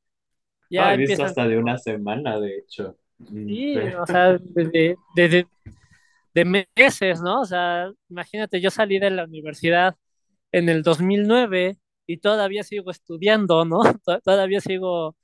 ya 0.71 0.95
he 0.95 0.97
visto 0.97 1.13
empiezan 1.13 1.27
hasta 1.27 1.49
de 1.49 1.59
una 1.59 1.79
semana, 1.79 2.41
de 2.41 2.59
hecho. 2.59 2.97
Mm, 3.19 3.47
sí, 3.47 3.77
o 4.01 4.07
sea, 4.07 4.39
desde, 4.39 4.97
desde 5.15 5.47
de 6.35 6.45
meses, 6.77 7.21
¿no? 7.21 7.43
O 7.43 7.45
sea, 7.45 7.91
imagínate, 8.09 8.61
yo 8.61 8.71
salí 8.71 8.99
de 8.99 9.11
la 9.11 9.25
universidad 9.25 9.95
en 10.53 10.69
el 10.69 10.83
2009 10.83 11.79
y 12.07 12.19
todavía 12.19 12.63
sigo 12.65 12.91
estudiando, 12.91 13.65
¿no? 13.65 13.81
To- 14.05 14.21
Todavía 14.21 14.61
sigo 14.61 15.17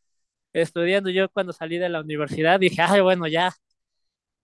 estudiando. 0.52 1.10
Yo 1.10 1.28
cuando 1.30 1.52
salí 1.52 1.78
de 1.78 1.88
la 1.90 2.00
universidad 2.02 2.60
dije, 2.60 2.82
ay, 2.82 3.00
bueno, 3.02 3.26
ya, 3.28 3.52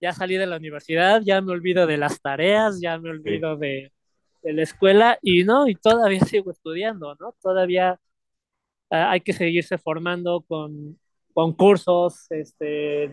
ya 0.01 0.13
salí 0.13 0.37
de 0.37 0.45
la 0.47 0.57
universidad, 0.57 1.21
ya 1.25 1.41
me 1.41 1.51
olvido 1.53 1.87
de 1.87 1.97
las 1.97 2.21
tareas, 2.21 2.79
ya 2.81 2.97
me 2.99 3.09
Sí, 3.23 3.31
olvido 3.31 3.57
de, 3.57 3.91
de 4.43 4.53
la 4.53 4.63
escuela 4.63 5.17
y 5.21 5.43
no, 5.43 5.67
y 5.67 5.75
todavía 5.75 6.21
sigo 6.21 6.51
estudiando, 6.51 7.15
¿no? 7.19 7.35
Todavía 7.41 7.99
ah, 8.91 9.11
hay 9.11 9.21
que 9.21 9.33
seguirse 9.33 9.77
formando 9.77 10.41
con, 10.47 10.99
con 11.33 11.53
cursos, 11.53 12.27
este, 12.31 13.11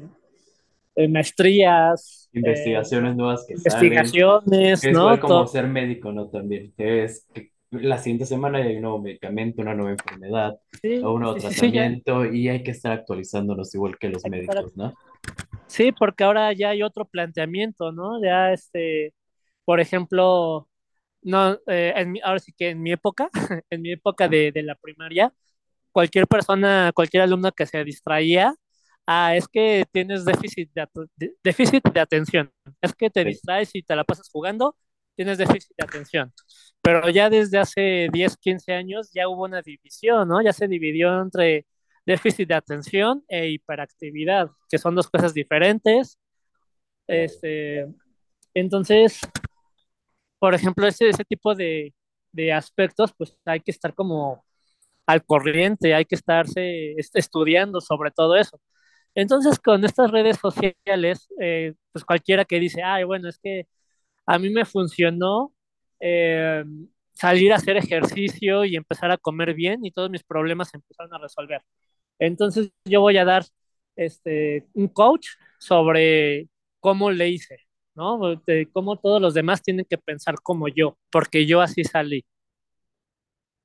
maestrías, 1.08 2.30
eh, 2.42 2.78
investigaciones 2.80 3.16
nuevas 3.16 3.44
que 3.46 3.56
salen. 3.56 4.18
investigaciones, 4.34 4.80
Es 4.80 4.90
¿no? 4.90 5.02
igual 5.02 5.20
como 5.20 5.46
Todo, 5.46 5.48
ser 5.48 5.68
médico, 5.68 6.12
¿no? 6.12 6.28
También. 6.30 6.72
que 6.76 7.04
Es 7.04 7.26
que 7.34 7.52
la 7.72 7.98
siguiente 7.98 8.26
semana 8.26 8.58
hay 8.58 8.76
un 8.76 8.82
nuevo 8.82 9.00
medicamento, 9.00 9.62
una 9.62 9.74
nueva 9.74 9.92
enfermedad, 9.92 10.54
o 10.54 10.58
sí, 10.80 10.98
un 11.12 11.20
nuevo 11.20 11.34
sí, 11.34 11.40
sí, 11.40 11.50
tratamiento, 11.50 12.24
y 12.26 12.48
hay 12.48 12.62
que 12.62 12.70
estar 12.72 12.92
actualizándonos 12.92 13.74
igual 13.74 13.98
que 13.98 14.08
los 14.10 14.24
hay 14.24 14.30
médicos, 14.30 14.76
¿no? 14.76 14.92
Sí, 15.66 15.92
porque 15.92 16.24
ahora 16.24 16.52
ya 16.52 16.70
hay 16.70 16.82
otro 16.82 17.06
planteamiento, 17.06 17.92
¿no? 17.92 18.22
Ya 18.22 18.52
este, 18.52 19.14
por 19.64 19.80
ejemplo, 19.80 20.68
no, 21.22 21.54
eh, 21.66 21.92
en 21.96 22.12
mi- 22.12 22.20
ahora 22.22 22.40
sí 22.40 22.52
que 22.56 22.70
en 22.70 22.82
mi 22.82 22.92
época, 22.92 23.30
en 23.70 23.82
mi 23.82 23.92
época 23.92 24.28
de, 24.28 24.52
de 24.52 24.62
la 24.62 24.74
primaria, 24.76 25.32
cualquier 25.92 26.26
persona, 26.26 26.92
cualquier 26.94 27.22
alumno 27.24 27.52
que 27.52 27.66
se 27.66 27.84
distraía, 27.84 28.54
ah, 29.06 29.36
es 29.36 29.48
que 29.48 29.84
tienes 29.92 30.24
déficit 30.24 30.70
de, 30.74 30.88
déficit 31.44 31.84
de 31.84 32.00
atención, 32.00 32.50
es 32.82 32.94
que 32.94 33.10
te 33.10 33.24
distraes 33.24 33.74
y 33.74 33.82
te 33.82 33.96
la 33.96 34.04
pasas 34.04 34.28
jugando, 34.30 34.76
tienes 35.16 35.38
déficit 35.38 35.72
de 35.78 35.84
atención. 35.84 36.32
Pero 36.82 37.08
ya 37.10 37.30
desde 37.30 37.58
hace 37.58 38.08
10, 38.12 38.36
15 38.36 38.72
años 38.74 39.10
ya 39.14 39.28
hubo 39.28 39.44
una 39.44 39.62
división, 39.62 40.28
¿no? 40.28 40.42
Ya 40.42 40.52
se 40.52 40.68
dividió 40.68 41.20
entre 41.22 41.66
déficit 42.06 42.48
de 42.48 42.54
atención 42.54 43.24
e 43.28 43.48
hiperactividad, 43.50 44.48
que 44.70 44.78
son 44.78 44.94
dos 44.94 45.08
cosas 45.10 45.34
diferentes. 45.34 46.18
Este, 47.08 47.86
entonces, 48.54 49.20
por 50.38 50.54
ejemplo, 50.54 50.86
ese, 50.86 51.08
ese 51.08 51.24
tipo 51.24 51.54
de, 51.54 51.94
de 52.32 52.52
aspectos, 52.52 53.12
pues 53.16 53.36
hay 53.44 53.60
que 53.60 53.70
estar 53.70 53.94
como 53.94 54.44
al 55.06 55.24
corriente, 55.24 55.94
hay 55.94 56.04
que 56.06 56.16
estarse 56.16 56.92
est- 56.94 57.16
estudiando 57.16 57.80
sobre 57.80 58.10
todo 58.12 58.36
eso. 58.36 58.60
Entonces, 59.14 59.58
con 59.60 59.84
estas 59.84 60.10
redes 60.12 60.38
sociales, 60.38 61.28
eh, 61.40 61.74
pues 61.92 62.04
cualquiera 62.04 62.44
que 62.46 62.60
dice, 62.60 62.82
ay, 62.84 63.04
bueno, 63.04 63.28
es 63.30 63.38
que 63.38 63.66
a 64.26 64.38
mí 64.38 64.50
me 64.50 64.64
funcionó 64.64 65.52
eh, 66.00 66.64
salir 67.14 67.52
a 67.52 67.56
hacer 67.56 67.76
ejercicio 67.76 68.64
y 68.64 68.76
empezar 68.76 69.10
a 69.10 69.18
comer 69.18 69.54
bien 69.54 69.84
y 69.84 69.90
todos 69.92 70.10
mis 70.10 70.24
problemas 70.24 70.70
se 70.70 70.78
empezaron 70.78 71.14
a 71.14 71.18
resolver. 71.18 71.62
Entonces, 72.18 72.70
yo 72.84 73.00
voy 73.02 73.18
a 73.18 73.24
dar 73.24 73.44
este, 73.96 74.66
un 74.74 74.88
coach 74.88 75.28
sobre 75.58 76.48
cómo 76.80 77.10
le 77.10 77.28
hice, 77.30 77.58
¿no? 77.94 78.36
De 78.46 78.68
cómo 78.72 78.98
todos 78.98 79.20
los 79.22 79.34
demás 79.34 79.62
tienen 79.62 79.86
que 79.88 79.98
pensar 79.98 80.36
como 80.42 80.68
yo, 80.68 80.98
porque 81.10 81.46
yo 81.46 81.60
así 81.60 81.84
salí. 81.84 82.24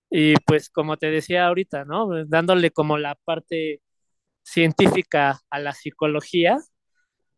Y 0.09 0.35
pues 0.45 0.69
como 0.69 0.97
te 0.97 1.11
decía 1.11 1.47
ahorita, 1.47 1.85
¿no? 1.85 2.25
Dándole 2.25 2.71
como 2.71 2.97
la 2.97 3.15
parte 3.25 3.81
científica 4.43 5.41
a 5.49 5.59
la 5.59 5.73
psicología, 5.73 6.57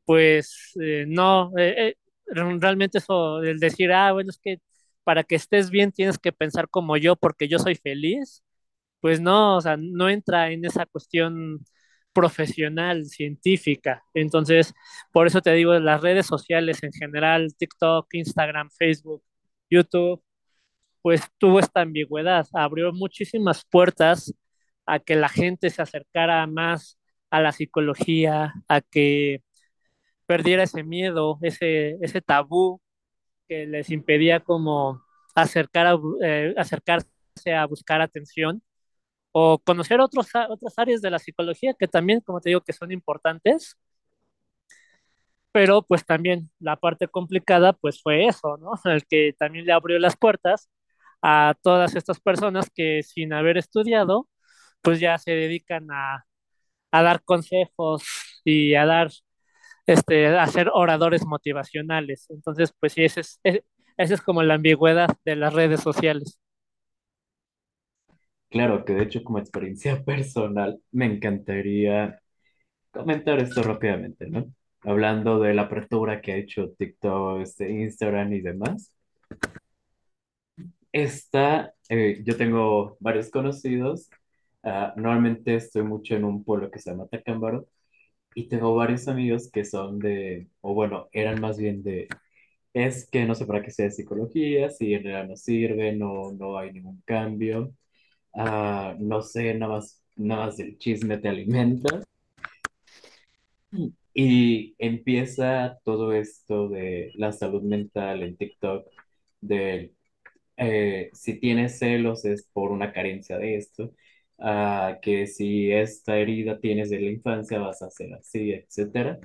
pues 0.05 0.73
eh, 0.81 1.05
no, 1.07 1.51
eh, 1.57 1.95
realmente 2.31 2.99
eso, 2.99 3.41
el 3.43 3.59
decir, 3.59 3.91
ah, 3.91 4.11
bueno, 4.13 4.29
es 4.29 4.39
que 4.39 4.59
para 5.03 5.23
que 5.23 5.35
estés 5.35 5.69
bien 5.71 5.91
tienes 5.91 6.17
que 6.19 6.31
pensar 6.31 6.69
como 6.69 6.97
yo 6.97 7.15
porque 7.15 7.47
yo 7.47 7.59
soy 7.59 7.75
feliz, 7.75 8.43
pues 9.01 9.21
no, 9.21 9.57
o 9.57 9.61
sea, 9.61 9.77
no 9.77 10.09
entra 10.09 10.51
en 10.51 10.65
esa 10.65 10.85
cuestión 10.85 11.65
profesional, 12.13 13.05
científica. 13.05 14.03
Entonces, 14.13 14.73
por 15.11 15.27
eso 15.27 15.41
te 15.41 15.53
digo, 15.53 15.73
las 15.79 16.01
redes 16.01 16.25
sociales 16.27 16.83
en 16.83 16.91
general, 16.93 17.55
TikTok, 17.57 18.07
Instagram, 18.13 18.69
Facebook, 18.71 19.23
YouTube, 19.69 20.23
pues 21.01 21.23
tuvo 21.37 21.59
esta 21.59 21.81
ambigüedad, 21.81 22.47
abrió 22.53 22.91
muchísimas 22.93 23.65
puertas 23.65 24.33
a 24.85 24.99
que 24.99 25.15
la 25.15 25.29
gente 25.29 25.69
se 25.69 25.81
acercara 25.81 26.45
más 26.47 26.99
a 27.29 27.41
la 27.41 27.51
psicología, 27.51 28.53
a 28.67 28.81
que 28.81 29.43
perdiera 30.29 30.61
ese 30.63 30.83
miedo, 30.83 31.39
ese, 31.41 31.97
ese 32.03 32.21
tabú 32.21 32.79
que 33.47 33.67
les 33.67 33.89
impedía 33.91 34.41
como 34.41 35.03
acercar 35.35 35.99
eh, 36.23 36.53
acercarse 36.57 37.07
a 37.55 37.65
buscar 37.67 38.01
atención 38.01 38.61
o 39.33 39.59
conocer 39.59 40.01
otros, 40.01 40.27
otras 40.49 40.79
áreas 40.79 41.01
de 41.01 41.11
la 41.11 41.19
psicología 41.19 41.75
que 41.79 41.87
también, 41.87 42.21
como 42.21 42.41
te 42.41 42.49
digo, 42.51 42.61
que 42.61 42.73
son 42.73 42.91
importantes, 42.91 43.77
pero 45.51 45.81
pues 45.83 46.05
también 46.05 46.49
la 46.59 46.75
parte 46.77 47.07
complicada 47.07 47.73
pues 47.73 48.01
fue 48.01 48.27
eso, 48.27 48.57
¿no? 48.57 48.71
El 48.91 49.05
que 49.05 49.33
también 49.37 49.65
le 49.65 49.73
abrió 49.73 49.99
las 49.99 50.15
puertas 50.17 50.69
a 51.21 51.55
todas 51.63 51.95
estas 51.95 52.19
personas 52.19 52.69
que 52.73 53.03
sin 53.03 53.33
haber 53.33 53.57
estudiado, 53.57 54.29
pues 54.81 54.99
ya 54.99 55.17
se 55.17 55.31
dedican 55.31 55.89
a, 55.91 56.25
a 56.91 57.03
dar 57.03 57.23
consejos 57.23 58.03
y 58.45 58.75
a 58.75 58.85
dar, 58.85 59.11
este, 59.89 60.27
a 60.27 60.47
ser 60.47 60.69
oradores 60.73 61.25
motivacionales. 61.25 62.27
Entonces, 62.29 62.73
pues 62.79 62.93
sí, 62.93 63.03
ese 63.05 63.21
es, 63.21 63.39
esa 63.97 64.13
es 64.15 64.21
como 64.21 64.43
la 64.43 64.55
ambigüedad 64.55 65.09
de 65.25 65.35
las 65.35 65.53
redes 65.53 65.81
sociales. 65.81 66.39
Claro 68.49 68.85
que 68.85 68.93
de 68.93 69.03
hecho 69.03 69.23
como 69.23 69.39
experiencia 69.39 70.03
personal 70.05 70.79
me 70.91 71.05
encantaría 71.05 72.21
comentar 72.91 73.39
esto 73.39 73.63
rápidamente, 73.63 74.27
¿no? 74.29 74.47
Hablando 74.83 75.39
de 75.39 75.53
la 75.53 75.63
apertura 75.63 76.21
que 76.21 76.33
ha 76.33 76.37
hecho 76.37 76.71
TikTok, 76.77 77.41
este, 77.41 77.69
Instagram 77.71 78.33
y 78.33 78.41
demás. 78.41 78.93
Esta, 80.91 81.73
eh, 81.89 82.21
yo 82.25 82.35
tengo 82.37 82.97
varios 82.99 83.29
conocidos. 83.29 84.09
ah, 84.63 84.93
normalmente 84.97 85.55
estoy 85.55 85.83
mucho 85.83 86.15
en 86.15 86.25
un 86.25 86.43
pueblo 86.43 86.71
que 86.71 86.79
se 86.79 86.91
llama 86.91 87.07
Tacámbaro 87.07 87.67
y 88.39 88.47
tengo 88.47 88.73
varios 88.75 89.07
amigos 89.09 89.51
que 89.51 89.65
son 89.65 89.99
de, 89.99 90.47
o 90.61 90.73
bueno, 90.73 91.09
eran 91.11 91.41
más 91.41 91.57
bien 91.57 91.83
de, 91.83 92.07
es 92.73 93.09
que 93.09 93.25
no 93.25 93.35
sé 93.35 93.45
para 93.45 93.61
qué 93.63 93.71
sea 93.71 93.85
de 93.85 93.91
psicología, 93.91 94.69
si 94.69 94.93
en 94.93 95.03
realidad 95.03 95.27
no 95.29 95.35
sirve, 95.35 95.93
no, 95.95 96.31
no 96.33 96.57
hay 96.57 96.71
ningún 96.73 97.01
cambio. 97.05 97.73
Ah, 98.33 98.95
no 98.99 99.21
sé, 99.21 99.53
nada 99.55 99.73
más, 99.75 100.01
nada 100.15 100.47
más 100.47 100.59
el 100.59 100.77
chisme 100.77 101.17
te 101.17 101.29
alimenta. 101.29 102.01
Y 104.13 104.75
empieza 104.79 105.79
todo 105.83 106.13
esto 106.13 106.69
de 106.69 107.11
la 107.15 107.31
salud 107.33 107.63
mental 107.63 108.23
en 108.23 108.37
TikTok, 108.37 108.87
de 109.41 109.93
eh, 110.57 111.09
si 111.13 111.39
tienes 111.39 111.79
celos 111.79 112.25
es 112.25 112.43
por 112.53 112.71
una 112.71 112.93
carencia 112.93 113.37
de 113.37 113.57
esto, 113.57 113.93
ah, 114.41 114.97
que 115.01 115.27
si 115.27 115.71
esta 115.71 116.17
herida 116.17 116.59
tienes 116.59 116.89
de 116.89 116.99
la 116.99 117.09
infancia 117.11 117.59
vas 117.59 117.81
a 117.81 117.89
ser 117.89 118.13
así, 118.13 118.51
etcétera. 118.53 119.19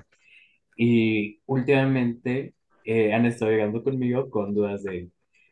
Y 0.77 1.41
últimamente 1.45 2.55
eh, 2.85 3.13
han 3.13 3.25
estado 3.25 3.51
llegando 3.51 3.83
conmigo 3.83 4.29
con 4.29 4.53
dudas 4.53 4.83
de, 4.83 5.09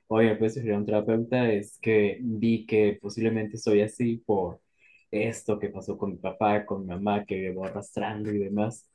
oye, 0.08 0.36
pues 0.36 0.58
ir 0.58 0.72
a 0.74 0.78
un 0.78 0.86
terapeuta, 0.86 1.52
es 1.52 1.80
que 1.82 2.18
vi 2.22 2.66
que 2.66 3.00
posiblemente 3.02 3.58
soy 3.58 3.82
así 3.82 4.18
por 4.26 4.62
esto 5.12 5.60
que 5.60 5.70
pasó 5.70 5.98
con 5.98 6.12
mi 6.12 6.18
papá, 6.18 6.66
con 6.66 6.82
mi 6.82 6.88
mamá, 6.88 7.26
que 7.26 7.38
llevo 7.40 7.66
arrastrando 7.66 8.32
y 8.32 8.40
demás. 8.40 8.90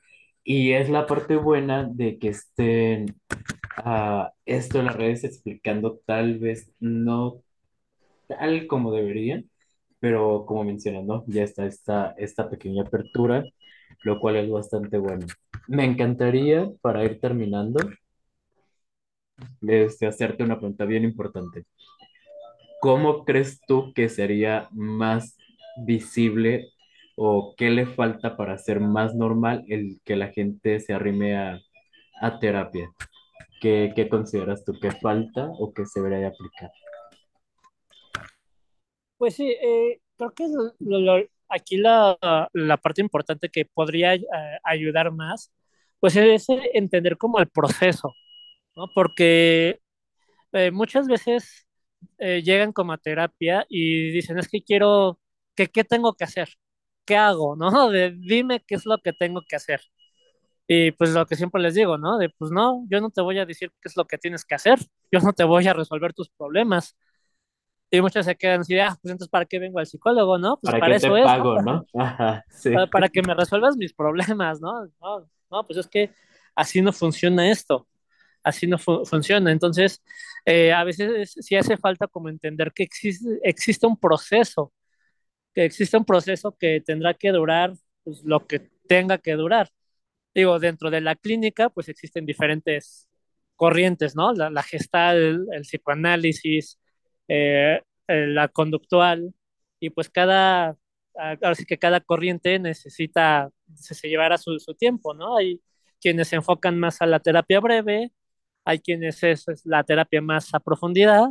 Y 0.44 0.72
es 0.72 0.88
la 0.90 1.06
parte 1.06 1.36
buena 1.36 1.84
de 1.90 2.18
que 2.18 2.28
estén 2.28 3.16
ah, 3.76 4.32
esto 4.46 4.80
en 4.80 4.86
las 4.86 4.96
redes 4.96 5.24
explicando 5.24 6.00
tal 6.06 6.38
vez 6.38 6.72
no 6.80 7.42
tal 8.28 8.66
como 8.66 8.92
deberían, 8.92 9.50
pero 10.00 10.44
como 10.46 10.64
mencionas. 10.64 11.24
Ya 11.26 11.42
está 11.42 11.66
esta, 11.66 12.14
esta 12.18 12.48
pequeña 12.48 12.82
apertura, 12.82 13.44
lo 14.04 14.20
cual 14.20 14.36
es 14.36 14.50
bastante 14.50 14.98
bueno. 14.98 15.26
Me 15.66 15.84
encantaría, 15.84 16.68
para 16.80 17.04
ir 17.04 17.20
terminando, 17.20 17.80
este, 19.62 20.06
hacerte 20.06 20.42
una 20.42 20.58
pregunta 20.58 20.84
bien 20.84 21.04
importante. 21.04 21.64
¿Cómo 22.80 23.24
crees 23.24 23.60
tú 23.66 23.92
que 23.94 24.08
sería 24.08 24.68
más 24.72 25.36
visible 25.84 26.68
o 27.16 27.54
qué 27.56 27.70
le 27.70 27.86
falta 27.86 28.36
para 28.36 28.58
ser 28.58 28.80
más 28.80 29.14
normal 29.14 29.64
el 29.68 30.00
que 30.04 30.16
la 30.16 30.28
gente 30.28 30.80
se 30.80 30.92
arrime 30.94 31.36
a, 31.36 31.60
a 32.20 32.38
terapia? 32.38 32.90
¿Qué, 33.60 33.92
qué 33.96 34.08
consideras 34.08 34.64
tú 34.64 34.74
que 34.80 34.92
falta 34.92 35.48
o 35.58 35.72
que 35.72 35.86
se 35.86 36.00
debería 36.00 36.20
de 36.20 36.26
aplicar? 36.26 36.70
Pues 39.18 39.34
sí, 39.36 39.48
eh, 39.50 40.00
creo 40.16 40.32
que 40.32 40.44
aquí 41.48 41.76
la, 41.78 42.16
la 42.52 42.76
parte 42.76 43.00
importante 43.00 43.48
que 43.50 43.64
podría 43.66 44.14
eh, 44.14 44.24
ayudar 44.64 45.10
más, 45.12 45.52
pues 46.00 46.16
es 46.16 46.46
entender 46.74 47.16
como 47.18 47.38
el 47.40 47.48
proceso, 47.48 48.14
¿no? 48.76 48.88
Porque 48.94 49.80
eh, 50.52 50.70
muchas 50.72 51.08
veces 51.08 51.66
eh, 52.18 52.42
llegan 52.42 52.72
como 52.72 52.92
a 52.94 52.98
terapia 52.98 53.66
y 53.70 54.10
dicen, 54.12 54.38
es 54.38 54.48
que 54.48 54.62
quiero, 54.62 55.20
que, 55.56 55.68
¿qué 55.68 55.84
tengo 55.84 56.14
que 56.14 56.24
hacer? 56.24 56.50
¿Qué 57.06 57.16
hago? 57.16 57.56
¿No? 57.56 57.70
De, 57.90 58.12
dime 58.18 58.62
qué 58.66 58.76
es 58.76 58.86
lo 58.86 58.98
que 59.00 59.12
tengo 59.14 59.42
que 59.48 59.56
hacer. 59.56 59.80
Y 60.66 60.92
pues 60.92 61.10
lo 61.14 61.24
que 61.26 61.36
siempre 61.36 61.62
les 61.62 61.74
digo, 61.74 61.96
¿no? 61.98 62.18
De, 62.18 62.28
pues 62.30 62.50
no, 62.50 62.86
yo 62.90 63.00
no 63.00 63.10
te 63.10 63.22
voy 63.22 63.38
a 63.38 63.46
decir 63.46 63.70
qué 63.80 63.88
es 63.88 63.96
lo 63.96 64.06
que 64.06 64.18
tienes 64.18 64.44
que 64.44 64.54
hacer, 64.54 64.78
yo 65.10 65.20
no 65.20 65.32
te 65.32 65.44
voy 65.44 65.66
a 65.66 65.72
resolver 65.74 66.12
tus 66.14 66.28
problemas. 66.30 66.96
Y 67.90 68.00
muchos 68.02 68.26
se 68.26 68.36
quedan 68.36 68.60
así, 68.60 68.78
ah, 68.78 68.96
pues 69.00 69.12
entonces, 69.12 69.28
¿para 69.30 69.46
qué 69.46 69.58
vengo 69.58 69.78
al 69.78 69.86
psicólogo, 69.86 70.38
no? 70.38 70.58
Pues 70.60 70.72
¿Para 70.74 70.94
eso 70.94 71.16
es, 71.16 71.24
¿no? 71.24 71.28
pago, 71.28 71.58
no? 71.62 71.86
Ajá, 71.94 72.44
Para, 72.92 73.08
que 73.08 73.22
me 73.22 73.34
resuelvas 73.34 73.76
mis 73.76 73.92
problemas, 73.94 74.60
¿no? 74.60 74.86
No, 75.00 75.28
no, 75.50 75.66
pues 75.66 75.78
es 75.78 75.86
que 75.88 76.10
así 76.54 76.82
no 76.82 76.92
funciona 76.92 77.50
esto, 77.50 77.88
así 78.42 78.66
no 78.66 78.78
fu- 78.78 79.04
funciona. 79.06 79.50
Entonces, 79.52 80.02
eh, 80.44 80.72
a 80.72 80.84
veces 80.84 81.32
sí 81.40 81.56
hace 81.56 81.76
falta 81.78 82.06
como 82.08 82.28
entender 82.28 82.72
que 82.74 82.82
existe, 82.82 83.38
existe 83.42 83.86
un 83.86 83.98
proceso, 83.98 84.72
que 85.54 85.64
existe 85.64 85.96
un 85.96 86.04
proceso 86.04 86.56
que 86.58 86.80
tendrá 86.80 87.14
que 87.14 87.30
durar 87.32 87.72
pues, 88.04 88.22
lo 88.24 88.46
que 88.46 88.60
tenga 88.88 89.18
que 89.18 89.32
durar. 89.34 89.70
Digo, 90.34 90.58
dentro 90.58 90.90
de 90.90 91.00
la 91.00 91.16
clínica, 91.16 91.70
pues 91.70 91.88
existen 91.88 92.26
diferentes 92.26 93.08
corrientes, 93.56 94.16
¿no? 94.16 94.32
La, 94.34 94.50
la 94.50 94.62
gestal, 94.62 95.16
el, 95.18 95.46
el 95.52 95.62
psicoanálisis, 95.62 96.78
eh, 97.28 97.82
eh, 98.08 98.26
la 98.28 98.48
conductual, 98.48 99.34
y 99.80 99.90
pues 99.90 100.10
cada, 100.10 100.70
ah, 100.70 101.36
ahora 101.42 101.54
sí 101.54 101.64
que 101.66 101.78
cada 101.78 102.00
corriente 102.00 102.58
necesita, 102.58 103.50
se 103.74 104.08
llevará 104.08 104.38
su, 104.38 104.58
su 104.60 104.74
tiempo, 104.74 105.14
¿no? 105.14 105.36
Hay 105.36 105.60
quienes 106.00 106.28
se 106.28 106.36
enfocan 106.36 106.78
más 106.78 107.02
a 107.02 107.06
la 107.06 107.20
terapia 107.20 107.60
breve, 107.60 108.12
hay 108.64 108.80
quienes 108.80 109.22
es, 109.24 109.48
es 109.48 109.66
la 109.66 109.84
terapia 109.84 110.20
más 110.22 110.54
a 110.54 110.60
profundidad, 110.60 111.28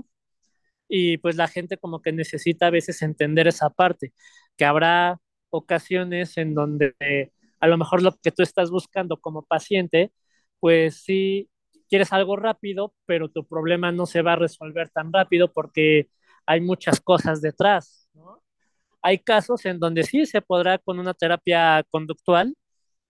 y 0.88 1.18
pues 1.18 1.36
la 1.36 1.48
gente 1.48 1.78
como 1.78 2.02
que 2.02 2.12
necesita 2.14 2.68
a 2.68 2.70
veces 2.72 3.02
entender 3.02 3.48
esa 3.48 3.70
parte, 3.70 4.14
que 4.58 4.66
habrá 4.66 5.20
ocasiones 5.50 6.38
en 6.38 6.54
donde 6.54 6.96
eh, 7.00 7.32
a 7.60 7.68
lo 7.68 7.78
mejor 7.78 8.02
lo 8.04 8.14
que 8.22 8.32
tú 8.32 8.44
estás 8.44 8.70
buscando 8.72 9.18
como 9.20 9.44
paciente, 9.44 10.12
pues 10.60 11.04
sí 11.04 11.50
quieres 11.90 12.14
algo 12.14 12.36
rápido, 12.36 12.94
pero 13.06 13.30
tu 13.30 13.46
problema 13.46 13.92
no 13.92 14.06
se 14.06 14.22
va 14.22 14.34
a 14.34 14.36
resolver 14.38 14.90
tan 14.90 15.12
rápido 15.14 15.52
porque 15.54 16.10
hay 16.46 16.62
muchas 16.62 17.02
cosas 17.02 17.42
detrás, 17.42 18.08
¿no? 18.14 18.44
Hay 19.02 19.20
casos 19.20 19.66
en 19.66 19.80
donde 19.80 20.04
sí 20.04 20.26
se 20.26 20.42
podrá 20.42 20.78
con 20.80 21.00
una 21.00 21.14
terapia 21.14 21.84
conductual, 21.92 22.56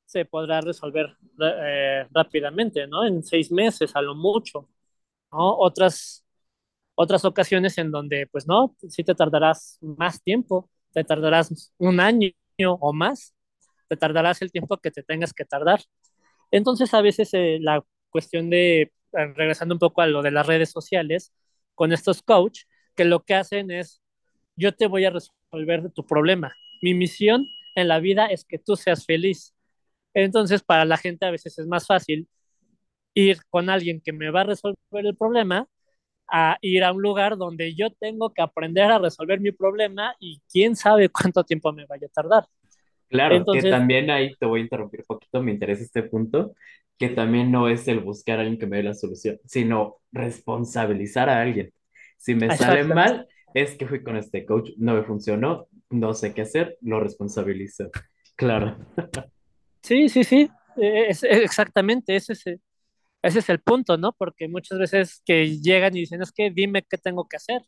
se 0.05 0.25
podrá 0.25 0.61
resolver 0.61 1.17
eh, 1.41 2.07
rápidamente, 2.11 2.87
¿no? 2.87 3.05
En 3.07 3.23
seis 3.23 3.51
meses 3.51 3.95
a 3.95 4.01
lo 4.01 4.15
mucho, 4.15 4.69
¿no? 5.31 5.57
Otras 5.59 6.25
otras 6.95 7.25
ocasiones 7.25 7.77
en 7.77 7.91
donde, 7.91 8.27
pues 8.27 8.47
no, 8.47 8.75
sí 8.89 9.03
te 9.03 9.15
tardarás 9.15 9.77
más 9.81 10.21
tiempo, 10.23 10.69
te 10.93 11.03
tardarás 11.03 11.73
un 11.77 11.99
año 11.99 12.31
o 12.59 12.93
más, 12.93 13.35
te 13.89 13.97
tardarás 13.97 14.41
el 14.41 14.51
tiempo 14.51 14.77
que 14.77 14.91
te 14.91 15.03
tengas 15.03 15.33
que 15.33 15.45
tardar. 15.45 15.81
Entonces, 16.51 16.93
a 16.93 17.01
veces 17.01 17.33
eh, 17.33 17.59
la 17.61 17.83
cuestión 18.09 18.49
de, 18.49 18.81
eh, 18.81 18.91
regresando 19.35 19.75
un 19.75 19.79
poco 19.79 20.01
a 20.01 20.07
lo 20.07 20.21
de 20.21 20.31
las 20.31 20.45
redes 20.47 20.71
sociales, 20.71 21.33
con 21.75 21.91
estos 21.91 22.21
coach, 22.21 22.61
que 22.95 23.05
lo 23.05 23.23
que 23.23 23.35
hacen 23.35 23.71
es, 23.71 24.01
yo 24.55 24.73
te 24.73 24.87
voy 24.87 25.05
a 25.05 25.11
resolver 25.11 25.91
tu 25.91 26.05
problema. 26.05 26.53
Mi 26.81 26.93
misión 26.93 27.45
en 27.75 27.87
la 27.87 27.99
vida 27.99 28.27
es 28.27 28.43
que 28.45 28.57
tú 28.57 28.75
seas 28.75 29.05
feliz. 29.05 29.53
Entonces, 30.13 30.63
para 30.63 30.85
la 30.85 30.97
gente 30.97 31.25
a 31.25 31.31
veces 31.31 31.57
es 31.59 31.67
más 31.67 31.85
fácil 31.85 32.27
ir 33.13 33.39
con 33.49 33.69
alguien 33.69 34.01
que 34.01 34.13
me 34.13 34.31
va 34.31 34.41
a 34.41 34.45
resolver 34.45 34.77
el 34.91 35.15
problema 35.15 35.67
a 36.27 36.57
ir 36.61 36.83
a 36.83 36.91
un 36.91 37.01
lugar 37.01 37.37
donde 37.37 37.73
yo 37.73 37.89
tengo 37.91 38.33
que 38.33 38.41
aprender 38.41 38.91
a 38.91 38.99
resolver 38.99 39.39
mi 39.39 39.51
problema 39.51 40.15
y 40.19 40.41
quién 40.51 40.75
sabe 40.75 41.09
cuánto 41.09 41.43
tiempo 41.43 41.71
me 41.71 41.85
vaya 41.85 42.07
a 42.07 42.09
tardar. 42.11 42.45
Claro, 43.09 43.35
que 43.35 43.37
Entonces, 43.37 43.71
también 43.71 44.09
ahí 44.09 44.35
te 44.35 44.45
voy 44.45 44.59
a 44.59 44.63
interrumpir 44.63 45.01
un 45.01 45.05
poquito, 45.05 45.41
me 45.41 45.51
interesa 45.51 45.83
este 45.83 46.03
punto, 46.03 46.53
que 46.97 47.09
también 47.09 47.51
no 47.51 47.69
es 47.69 47.87
el 47.87 47.99
buscar 48.01 48.39
a 48.39 48.41
alguien 48.41 48.59
que 48.59 48.67
me 48.67 48.77
dé 48.77 48.83
la 48.83 48.93
solución, 48.93 49.39
sino 49.45 49.97
responsabilizar 50.11 51.29
a 51.29 51.41
alguien. 51.41 51.73
Si 52.17 52.35
me 52.35 52.51
sale 52.51 52.83
mal, 52.83 53.27
es 53.53 53.75
que 53.77 53.87
fui 53.87 54.03
con 54.03 54.17
este 54.17 54.45
coach, 54.45 54.71
no 54.77 54.95
me 54.95 55.03
funcionó, 55.03 55.67
no 55.89 56.13
sé 56.13 56.33
qué 56.33 56.41
hacer, 56.43 56.77
lo 56.81 56.99
responsabilizo. 56.99 57.91
Claro, 58.35 58.77
Sí, 59.83 60.09
sí, 60.09 60.23
sí, 60.23 60.49
es, 60.75 61.23
es 61.23 61.39
exactamente, 61.39 62.15
ese 62.15 62.33
es, 62.33 62.45
el- 62.47 62.61
ese 63.23 63.39
es 63.39 63.49
el 63.49 63.61
punto, 63.61 63.97
¿no? 63.97 64.13
Porque 64.13 64.47
muchas 64.49 64.79
veces 64.79 65.21
que 65.25 65.59
llegan 65.61 65.95
y 65.97 66.01
dicen, 66.01 66.21
es 66.23 66.31
que 66.31 66.51
dime 66.51 66.83
qué 66.83 66.97
tengo 66.97 67.27
que 67.27 67.37
hacer. 67.37 67.61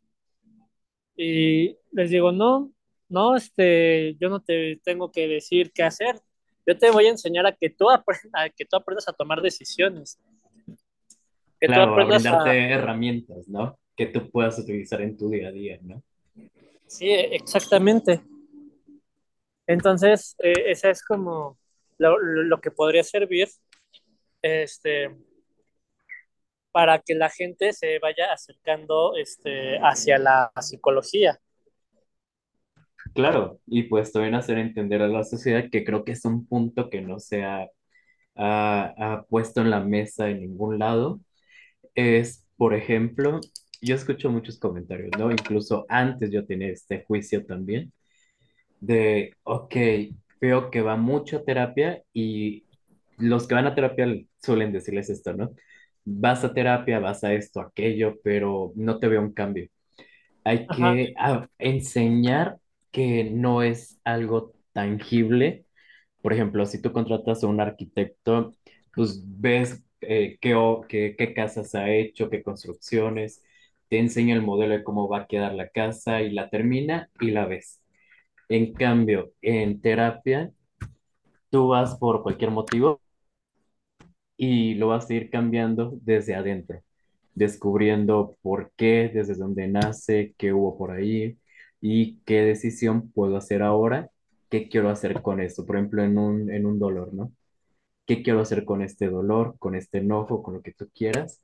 Y 1.15 1.77
les 1.91 2.09
digo, 2.11 2.31
no, 2.31 2.71
no, 3.09 3.35
este, 3.35 4.15
yo 4.19 4.29
no 4.29 4.41
te 4.41 4.79
tengo 4.83 5.11
que 5.11 5.27
decir 5.27 5.71
qué 5.73 5.83
hacer. 5.83 6.21
Yo 6.69 6.77
te 6.77 6.91
voy 6.91 7.07
a 7.07 7.09
enseñar 7.09 7.47
a 7.47 7.51
que 7.51 7.71
tú, 7.71 7.89
a 7.89 8.03
que 8.55 8.63
tú 8.63 8.75
aprendas 8.75 9.07
a 9.07 9.13
tomar 9.13 9.41
decisiones, 9.41 10.19
que 11.59 11.65
tú 11.65 11.73
claro, 11.73 11.89
a 11.89 11.93
aprendas 11.93 12.23
a... 12.27 12.29
brindarte 12.29 12.73
herramientas, 12.73 13.47
¿no? 13.47 13.79
Que 13.97 14.05
tú 14.05 14.29
puedas 14.29 14.59
utilizar 14.59 15.01
en 15.01 15.17
tu 15.17 15.31
día 15.31 15.47
a 15.47 15.51
día, 15.51 15.79
¿no? 15.81 16.03
Sí, 16.85 17.09
exactamente. 17.09 18.21
Entonces, 19.65 20.35
eh, 20.43 20.65
esa 20.67 20.91
es 20.91 21.03
como 21.03 21.57
lo, 21.97 22.19
lo 22.19 22.61
que 22.61 22.69
podría 22.69 23.03
servir 23.03 23.47
este, 24.43 25.09
para 26.71 26.99
que 26.99 27.15
la 27.15 27.31
gente 27.31 27.73
se 27.73 27.97
vaya 27.97 28.31
acercando 28.31 29.15
este, 29.17 29.79
hacia 29.79 30.19
la 30.19 30.51
psicología. 30.61 31.39
Claro, 33.13 33.59
y 33.65 33.83
pues 33.83 34.11
también 34.11 34.35
hacer 34.35 34.57
entender 34.57 35.01
a 35.01 35.07
la 35.07 35.23
sociedad 35.23 35.69
que 35.71 35.83
creo 35.83 36.05
que 36.05 36.13
es 36.13 36.23
un 36.25 36.45
punto 36.47 36.89
que 36.89 37.01
no 37.01 37.19
se 37.19 37.43
ha, 37.43 37.67
ha- 38.35 38.93
ha 38.97 39.23
puesto 39.25 39.61
en 39.61 39.71
la 39.71 39.81
mesa 39.81 40.29
en 40.29 40.41
ningún 40.41 40.79
lado 40.79 41.21
es, 41.95 42.47
por 42.57 42.73
ejemplo, 42.75 43.39
yo 43.81 43.95
escucho 43.95 44.29
muchos 44.31 44.59
comentarios, 44.59 45.11
¿no? 45.17 45.31
Incluso 45.31 45.85
antes 45.89 46.31
yo 46.31 46.45
tenía 46.45 46.69
este 46.71 47.05
juicio 47.05 47.45
también 47.45 47.93
de, 48.79 49.35
ok, 49.43 49.75
veo 50.41 50.71
que 50.71 50.81
va 50.81 50.95
mucho 50.97 51.37
a 51.37 51.43
terapia 51.45 52.03
y 52.13 52.65
los 53.17 53.47
que 53.47 53.55
van 53.55 53.67
a 53.67 53.75
terapia 53.75 54.07
suelen 54.41 54.71
decirles 54.73 55.09
esto, 55.09 55.33
¿no? 55.33 55.51
Vas 56.05 56.43
a 56.43 56.53
terapia, 56.53 56.99
vas 56.99 57.23
a 57.23 57.33
esto, 57.33 57.61
aquello, 57.61 58.15
pero 58.23 58.71
no 58.75 58.99
te 58.99 59.07
veo 59.07 59.21
un 59.21 59.33
cambio. 59.33 59.67
Hay 60.43 60.67
Ajá, 60.67 61.01
que 61.01 61.13
ah, 61.17 61.47
enseñar 61.59 62.57
que 62.91 63.25
no 63.25 63.63
es 63.63 63.99
algo 64.03 64.53
tangible 64.73 65.65
por 66.21 66.33
ejemplo, 66.33 66.65
si 66.65 66.81
tú 66.81 66.91
contratas 66.91 67.43
a 67.43 67.47
un 67.47 67.61
arquitecto, 67.61 68.53
pues 68.93 69.21
ves 69.25 69.83
eh, 70.01 70.37
qué, 70.41 70.55
qué, 70.89 71.15
qué 71.17 71.33
casas 71.33 71.75
ha 71.75 71.89
hecho, 71.89 72.29
qué 72.29 72.43
construcciones, 72.43 73.43
te 73.89 73.99
enseña 73.99 74.35
el 74.35 74.41
modelo 74.41 74.73
de 74.75 74.83
cómo 74.83 75.07
va 75.07 75.19
a 75.21 75.27
quedar 75.27 75.53
la 75.55 75.69
casa 75.69 76.21
y 76.21 76.31
la 76.31 76.49
termina 76.49 77.09
y 77.19 77.31
la 77.31 77.45
ves. 77.45 77.81
En 78.49 78.73
cambio, 78.73 79.33
en 79.41 79.81
terapia, 79.81 80.51
tú 81.49 81.69
vas 81.69 81.95
por 81.97 82.23
cualquier 82.23 82.51
motivo 82.51 83.01
y 84.37 84.75
lo 84.75 84.87
vas 84.87 85.09
a 85.09 85.13
ir 85.13 85.29
cambiando 85.29 85.91
desde 86.01 86.35
adentro, 86.35 86.81
descubriendo 87.35 88.37
por 88.41 88.71
qué, 88.75 89.11
desde 89.13 89.35
dónde 89.35 89.67
nace, 89.67 90.33
qué 90.37 90.53
hubo 90.53 90.77
por 90.77 90.91
ahí 90.91 91.37
y 91.81 92.19
qué 92.25 92.41
decisión 92.41 93.11
puedo 93.11 93.37
hacer 93.37 93.61
ahora, 93.63 94.11
qué 94.49 94.69
quiero 94.69 94.89
hacer 94.89 95.21
con 95.21 95.41
eso. 95.41 95.65
Por 95.65 95.77
ejemplo, 95.77 96.03
en 96.03 96.17
un, 96.17 96.51
en 96.51 96.65
un 96.65 96.79
dolor, 96.79 97.13
¿no? 97.13 97.31
qué 98.05 98.23
quiero 98.23 98.41
hacer 98.41 98.65
con 98.65 98.81
este 98.81 99.07
dolor, 99.09 99.55
con 99.59 99.75
este 99.75 99.99
enojo, 99.99 100.41
con 100.43 100.55
lo 100.55 100.61
que 100.63 100.73
tú 100.73 100.89
quieras. 100.95 101.41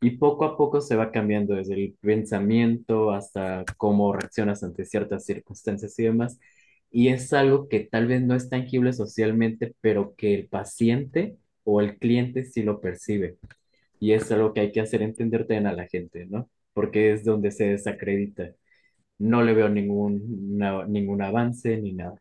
Y 0.00 0.12
poco 0.12 0.44
a 0.46 0.56
poco 0.56 0.80
se 0.80 0.96
va 0.96 1.12
cambiando 1.12 1.54
desde 1.54 1.74
el 1.74 1.94
pensamiento 2.00 3.12
hasta 3.12 3.64
cómo 3.76 4.12
reaccionas 4.14 4.62
ante 4.64 4.84
ciertas 4.86 5.24
circunstancias 5.26 5.98
y 5.98 6.04
demás. 6.04 6.38
Y 6.90 7.08
es 7.08 7.32
algo 7.32 7.68
que 7.68 7.80
tal 7.80 8.06
vez 8.08 8.22
no 8.22 8.34
es 8.34 8.48
tangible 8.50 8.92
socialmente, 8.94 9.74
pero 9.80 10.14
que 10.16 10.34
el 10.34 10.48
paciente 10.48 11.36
o 11.64 11.80
el 11.80 11.98
cliente 11.98 12.44
sí 12.44 12.62
lo 12.62 12.80
percibe. 12.80 13.36
Y 14.00 14.12
es 14.12 14.30
algo 14.32 14.52
que 14.54 14.60
hay 14.60 14.72
que 14.72 14.80
hacer 14.80 15.02
entender 15.02 15.42
también 15.46 15.66
a 15.68 15.72
la 15.74 15.86
gente, 15.88 16.26
¿no? 16.26 16.50
Porque 16.74 17.12
es 17.12 17.24
donde 17.24 17.50
se 17.52 17.64
desacredita. 17.66 18.54
No 19.26 19.42
le 19.42 19.54
veo 19.54 19.68
ningún, 19.70 20.58
ningún 20.88 21.22
avance 21.22 21.76
ni 21.78 21.92
nada. 21.94 22.20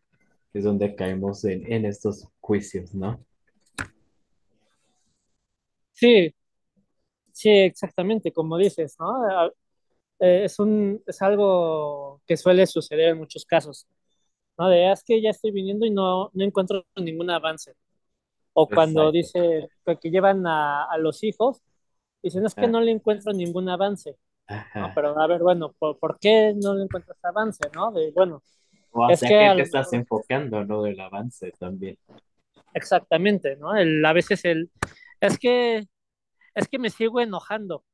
Es 0.54 0.64
donde 0.64 0.96
caemos 0.96 1.44
en, 1.46 1.72
en 1.72 1.86
estos 1.86 2.28
juicios, 2.42 2.94
¿no? 2.96 3.26
sí, 5.94 6.34
sí, 7.32 7.50
exactamente, 7.50 8.32
como 8.34 8.58
dices, 8.58 8.96
¿no? 9.00 9.48
Eh, 10.20 10.46
es 10.46 10.60
un, 10.60 11.04
es 11.08 11.22
algo 11.22 12.22
que 12.28 12.38
suele 12.38 12.68
suceder 12.68 13.10
en 13.12 13.20
muchos 13.20 13.46
casos, 13.46 13.88
¿no? 14.58 14.70
De, 14.70 14.88
"Ah, 14.88 14.94
es 14.94 15.04
que 15.04 15.22
ya 15.22 15.32
estoy 15.32 15.52
viniendo 15.52 15.86
y 15.86 15.92
no, 15.92 16.32
no 16.34 16.46
encuentro 16.46 16.86
ningún 16.98 17.30
avance. 17.32 17.76
O 18.54 18.72
cuando 18.72 19.12
Exacto. 19.12 19.12
dice 19.12 19.70
que 19.86 19.98
que 20.00 20.12
llevan 20.12 20.48
a, 20.48 20.86
a 20.86 20.98
los 21.00 21.24
hijos, 21.24 21.62
dicen, 22.24 22.46
es 22.46 22.56
que 22.56 22.68
Ah, 22.68 22.70
no 22.70 22.82
le 22.82 22.92
encuentro 22.92 23.34
ningún 23.34 23.70
avance, 23.70 24.18
¿no? 24.78 24.92
Pero 24.94 25.20
a 25.20 25.28
ver, 25.28 25.42
bueno, 25.42 25.74
¿por, 25.78 25.98
por 26.00 26.20
qué 26.20 26.54
no 26.56 26.74
le 26.76 26.84
encuentras 26.84 27.18
avance, 27.24 27.70
¿no? 27.74 27.92
De, 27.92 28.12
bueno, 28.12 28.44
O 28.92 29.04
es 29.08 29.24
hacia 29.24 29.34
que 29.36 29.52
te 29.56 29.64
estás 29.64 29.92
enfocando, 29.92 30.64
¿no? 30.64 30.84
Del 30.84 31.00
avance 31.02 31.52
también. 31.60 31.98
exactamente, 32.74 33.56
¿no? 33.58 33.76
El, 33.76 34.04
a 34.06 34.14
veces 34.14 34.46
el, 34.46 34.72
es 35.20 35.38
que, 35.40 35.88
es 36.56 36.68
que 36.70 36.80
me 36.80 36.90
sigo 36.90 37.22
enojando. 37.22 37.86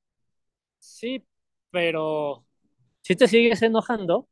Sí, 0.80 1.26
pero 1.72 2.46
si 3.02 3.16
te 3.16 3.28
sigues 3.28 3.62
enojando, 3.62 4.30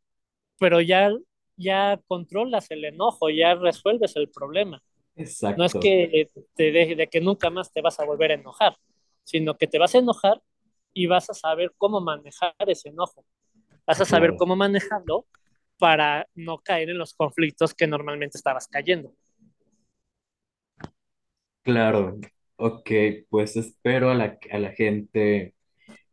pero 0.59 0.81
ya, 0.81 1.11
ya 1.57 2.01
controlas 2.07 2.71
el 2.71 2.85
enojo, 2.85 3.29
ya 3.29 3.55
resuelves 3.55 4.15
el 4.15 4.29
problema. 4.29 4.83
No 5.55 5.65
es 5.65 5.75
Exacto, 5.75 5.79
que 5.79 6.27
te 6.55 6.71
deje 6.71 6.95
de 6.95 7.07
que 7.07 7.21
nunca 7.21 7.49
más 7.49 7.71
te 7.73 7.81
vas 7.81 7.99
a 7.99 8.05
volver 8.05 8.31
a 8.31 8.35
enojar, 8.35 8.77
sino 9.23 9.57
que 9.57 9.67
te 9.67 9.79
vas 9.79 9.95
a 9.95 9.99
enojar 9.99 10.41
y 10.95 11.07
vas 11.07 11.29
a 11.29 11.35
saber 11.35 11.73
cómo 11.77 12.01
manejar 12.01 12.55
ese 12.67 12.89
enojo. 12.89 13.25
Vas 13.85 14.01
a 14.01 14.05
saber 14.05 14.35
cómo 14.37 14.55
manejarlo 14.55 15.27
para 15.77 16.27
no 16.35 16.59
caer 16.59 16.89
en 16.89 16.97
los 16.97 17.13
conflictos 17.13 17.75
que 17.75 17.85
normalmente 17.85 18.37
estabas 18.37 18.67
cayendo. 18.67 19.13
claro. 21.63 22.19
Ok, 22.57 22.91
pues 23.29 23.57
espero 23.57 24.11
a 24.11 24.15
la, 24.15 24.37
a 24.51 24.59
la 24.59 24.71
gente 24.73 25.55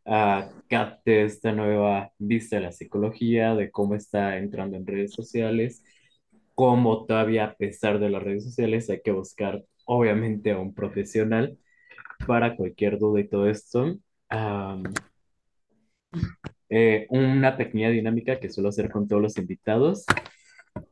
ah, 0.05 0.51
capte 0.69 1.23
esta 1.25 1.53
nueva 1.53 2.11
vista 2.19 2.57
de 2.57 2.63
la 2.63 2.71
psicología, 2.73 3.55
de 3.55 3.71
cómo 3.71 3.95
está 3.95 4.37
entrando 4.37 4.77
en 4.77 4.87
redes 4.87 5.13
sociales, 5.13 5.83
cómo 6.55 7.05
todavía 7.05 7.45
a 7.45 7.55
pesar 7.55 7.99
de 7.99 8.09
las 8.09 8.23
redes 8.23 8.45
sociales 8.45 8.89
hay 8.89 9.01
que 9.03 9.11
buscar 9.11 9.63
obviamente 9.85 10.51
a 10.51 10.59
un 10.59 10.73
profesional 10.73 11.57
para 12.27 12.55
cualquier 12.57 12.99
duda 12.99 13.21
y 13.21 13.29
todo 13.29 13.49
esto. 13.49 13.97
Eh, 16.69 17.05
una 17.09 17.55
pequeña 17.55 17.89
dinámica 17.89 18.39
que 18.39 18.49
suelo 18.49 18.69
hacer 18.69 18.89
con 18.89 19.07
todos 19.07 19.21
los 19.21 19.37
invitados 19.37 20.05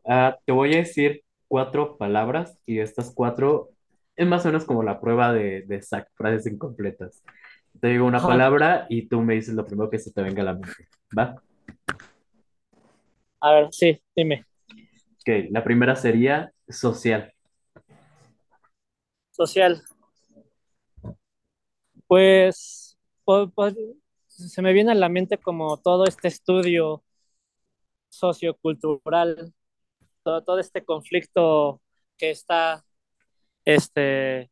Ah, 0.05 0.37
te 0.45 0.51
voy 0.51 0.73
a 0.73 0.77
decir 0.77 1.23
cuatro 1.47 1.97
palabras 1.97 2.57
y 2.65 2.79
estas 2.79 3.11
cuatro 3.13 3.69
es 4.15 4.27
más 4.27 4.45
o 4.45 4.49
menos 4.49 4.65
como 4.65 4.83
la 4.83 4.99
prueba 4.99 5.33
de, 5.33 5.61
de 5.63 5.81
SAC, 5.81 6.09
frases 6.13 6.51
incompletas. 6.51 7.23
Te 7.79 7.87
digo 7.87 8.05
una 8.05 8.21
palabra 8.21 8.85
y 8.89 9.07
tú 9.07 9.21
me 9.21 9.35
dices 9.35 9.53
lo 9.53 9.65
primero 9.65 9.89
que 9.89 9.99
se 9.99 10.11
te 10.11 10.21
venga 10.21 10.41
a 10.41 10.45
la 10.45 10.53
mente. 10.53 10.87
¿Va? 11.17 11.41
A 13.39 13.53
ver, 13.53 13.67
sí, 13.71 14.01
dime. 14.15 14.45
Ok, 14.69 15.49
la 15.49 15.63
primera 15.63 15.95
sería 15.95 16.51
social. 16.67 17.33
Social. 19.31 19.81
Pues, 22.05 22.90
se 24.27 24.61
me 24.61 24.73
viene 24.73 24.91
a 24.91 24.95
la 24.95 25.09
mente 25.09 25.37
como 25.37 25.77
todo 25.77 26.05
este 26.05 26.27
estudio 26.27 27.03
sociocultural, 28.09 29.53
todo, 30.23 30.43
todo 30.43 30.59
este 30.59 30.83
conflicto 30.83 31.81
que 32.17 32.31
está, 32.31 32.83
este, 33.65 34.51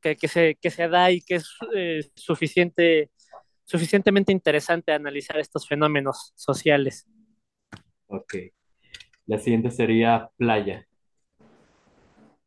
que, 0.00 0.16
que 0.16 0.28
se, 0.28 0.54
que 0.56 0.70
se 0.70 0.88
da 0.88 1.10
y 1.10 1.20
que 1.20 1.36
es 1.36 1.48
eh, 1.74 2.00
suficiente, 2.14 3.10
suficientemente 3.64 4.32
interesante 4.32 4.92
analizar 4.92 5.38
estos 5.38 5.66
fenómenos 5.66 6.32
sociales. 6.34 7.06
Ok. 8.06 8.34
La 9.26 9.38
siguiente 9.38 9.70
sería 9.70 10.30
playa. 10.36 10.86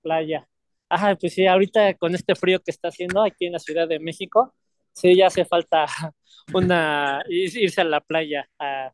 Playa. 0.01 0.47
Ajá, 0.89 1.15
pues 1.15 1.33
sí, 1.33 1.47
ahorita 1.47 1.95
con 1.95 2.13
este 2.13 2.35
frío 2.35 2.59
que 2.59 2.71
está 2.71 2.89
haciendo 2.89 3.23
aquí 3.23 3.45
en 3.47 3.53
la 3.53 3.59
Ciudad 3.59 3.87
de 3.87 3.99
México, 3.99 4.53
sí, 4.95 5.15
ya 5.15 5.27
hace 5.27 5.45
falta 5.45 5.85
una 6.53 7.21
irse 7.27 7.81
a 7.81 7.83
la 7.83 8.01
playa 8.01 8.47
a, 8.57 8.91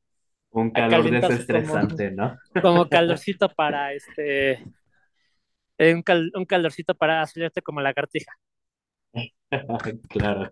Un 0.49 0.71
calor 0.71 1.03
como, 1.05 1.11
desestresante, 1.11 2.11
¿no? 2.11 2.37
como 2.61 2.89
calorcito 2.89 3.49
para 3.49 3.93
este, 3.93 4.63
eh, 5.77 5.93
un, 5.93 6.01
cal, 6.01 6.31
un 6.35 6.45
calorcito 6.45 6.95
para 6.95 7.21
hacerte 7.21 7.61
como 7.61 7.81
lagartija. 7.81 8.33
Claro. 10.07 10.49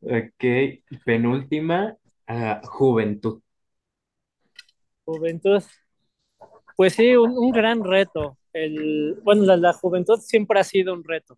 Ok, 0.00 0.44
penúltima, 1.04 1.96
ah, 2.28 2.60
juventud. 2.62 3.42
Juventud, 5.04 5.60
pues 6.76 6.94
sí, 6.94 7.16
un, 7.16 7.36
un 7.36 7.50
gran 7.50 7.82
reto. 7.82 8.38
El, 8.52 9.18
bueno, 9.24 9.42
la, 9.42 9.56
la, 9.56 9.72
juventud 9.72 10.20
siempre 10.20 10.60
ha 10.60 10.64
sido 10.64 10.94
un 10.94 11.02
reto, 11.02 11.36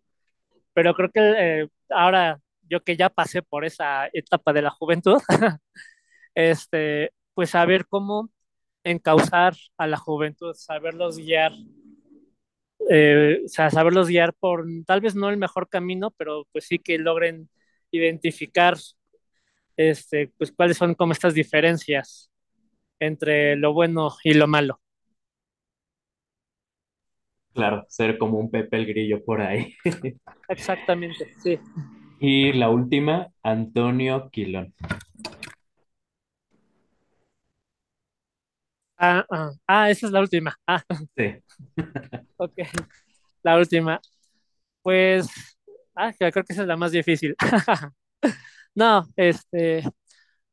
pero 0.74 0.92
creo 0.92 1.10
que 1.10 1.20
eh, 1.62 1.68
ahora 1.88 2.38
yo 2.68 2.82
que 2.82 2.96
ya 2.96 3.08
pasé 3.10 3.42
por 3.42 3.64
esa 3.64 4.08
etapa 4.12 4.52
de 4.52 4.62
la 4.62 4.70
juventud, 4.70 5.18
este, 6.34 7.12
pues 7.34 7.50
saber 7.50 7.86
cómo 7.86 8.30
encauzar 8.84 9.54
a 9.78 9.86
la 9.86 9.96
juventud, 9.96 10.54
saberlos 10.54 11.18
guiar, 11.18 11.52
eh, 12.90 13.40
o 13.44 13.48
sea, 13.48 13.70
saberlos 13.70 14.08
guiar 14.08 14.34
por 14.34 14.66
tal 14.86 15.00
vez 15.00 15.14
no 15.14 15.30
el 15.30 15.36
mejor 15.36 15.68
camino, 15.68 16.10
pero 16.12 16.46
pues 16.52 16.66
sí 16.66 16.78
que 16.78 16.98
logren 16.98 17.48
identificar 17.90 18.76
este, 19.76 20.28
pues 20.36 20.52
cuáles 20.52 20.76
son 20.76 20.94
como 20.94 21.12
estas 21.12 21.34
diferencias 21.34 22.30
entre 23.00 23.56
lo 23.56 23.72
bueno 23.72 24.10
y 24.22 24.34
lo 24.34 24.46
malo. 24.46 24.80
Claro, 27.52 27.84
ser 27.88 28.18
como 28.18 28.38
un 28.38 28.50
Pepe 28.50 28.76
el 28.76 28.86
Grillo 28.86 29.24
por 29.24 29.40
ahí. 29.40 29.74
Exactamente, 30.48 31.34
sí. 31.38 31.58
Y 32.18 32.52
la 32.54 32.70
última, 32.70 33.28
Antonio 33.44 34.28
Quilón. 34.30 34.74
Ah, 38.96 39.24
ah, 39.30 39.50
ah, 39.66 39.90
esa 39.90 40.06
es 40.06 40.12
la 40.12 40.20
última. 40.20 40.56
Ah, 40.66 40.82
Sí. 41.16 41.34
ok. 42.36 42.52
La 43.42 43.58
última. 43.58 44.00
Pues, 44.82 45.28
ah, 45.96 46.12
creo 46.18 46.32
que 46.44 46.54
esa 46.54 46.62
es 46.62 46.68
la 46.68 46.76
más 46.76 46.92
difícil. 46.92 47.36
No, 48.76 49.04
este, 49.16 49.82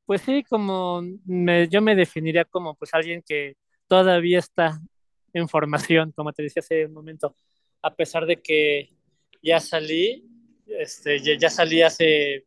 pues 0.06 0.22
sí, 0.22 0.44
como 0.50 1.02
me, 1.26 1.68
yo 1.70 1.82
me 1.82 1.96
definiría 1.96 2.46
como 2.46 2.76
pues 2.76 2.94
alguien 2.94 3.24
que 3.28 3.56
todavía 3.88 4.40
está 4.40 4.80
en 5.34 5.50
formación, 5.50 6.12
como 6.14 6.34
te 6.34 6.44
decía 6.44 6.62
hace 6.62 6.86
un 6.88 6.94
momento, 6.94 7.36
a 7.82 7.96
pesar 7.96 8.26
de 8.26 8.42
que 8.42 8.90
ya 9.44 9.60
salí, 9.60 10.26
este, 10.80 11.20
ya, 11.20 11.50
salí 11.50 11.82
hace, 11.82 12.46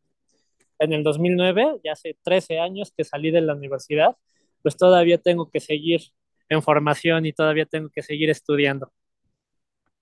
en 0.79 0.93
el 0.93 1.03
2009, 1.03 1.81
ya 1.85 1.93
hace 1.93 2.17
13 2.23 2.59
años 2.59 2.93
que 2.97 3.05
salí 3.05 3.31
de 3.31 3.41
la 3.41 3.55
universidad, 3.55 4.17
pues 4.63 4.77
todavía 4.77 5.19
tengo 5.19 5.51
que 5.51 5.61
seguir 5.61 6.01
en 6.49 6.63
formación 6.63 7.27
y 7.27 7.33
todavía 7.33 7.67
tengo 7.67 7.89
que 7.91 8.03
seguir 8.03 8.31
estudiando. 8.31 8.93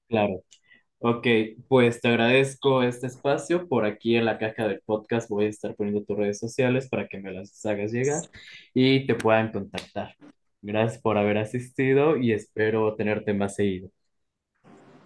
Claro. 0.09 0.45
Ok, 1.05 1.27
pues 1.67 2.01
te 2.01 2.09
agradezco 2.09 2.83
este 2.85 3.09
espacio. 3.09 3.69
Por 3.69 3.85
aquí 3.85 4.15
en 4.15 4.25
la 4.25 4.39
caja 4.39 4.69
del 4.69 4.81
podcast 4.85 5.29
voy 5.29 5.47
a 5.47 5.49
estar 5.49 5.75
poniendo 5.75 6.05
tus 6.05 6.17
redes 6.17 6.39
sociales 6.39 6.89
para 6.89 7.09
que 7.09 7.19
me 7.19 7.33
las 7.33 7.65
hagas 7.67 7.93
llegar 7.93 8.23
y 8.73 9.05
te 9.07 9.17
puedan 9.17 9.51
contactar. 9.51 10.15
Gracias 10.61 11.03
por 11.03 11.19
haber 11.19 11.39
asistido 11.39 12.17
y 12.17 12.33
espero 12.33 12.95
tenerte 12.95 13.35
más 13.35 13.57
seguido. 13.57 13.91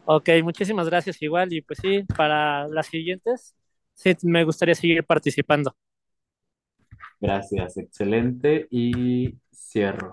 Ok, 0.09 0.29
muchísimas 0.45 0.89
gracias 0.89 1.21
igual 1.23 1.53
y 1.53 1.63
pues 1.63 1.81
sí, 1.83 2.05
para 2.17 2.69
las 2.69 2.87
siguientes, 2.87 3.57
sí, 3.95 4.15
me 4.23 4.45
gustaría 4.45 4.75
seguir 4.77 5.05
participando. 5.05 5.75
Gracias, 7.21 7.77
excelente 7.79 8.67
y 8.71 9.35
cierro. 9.53 10.11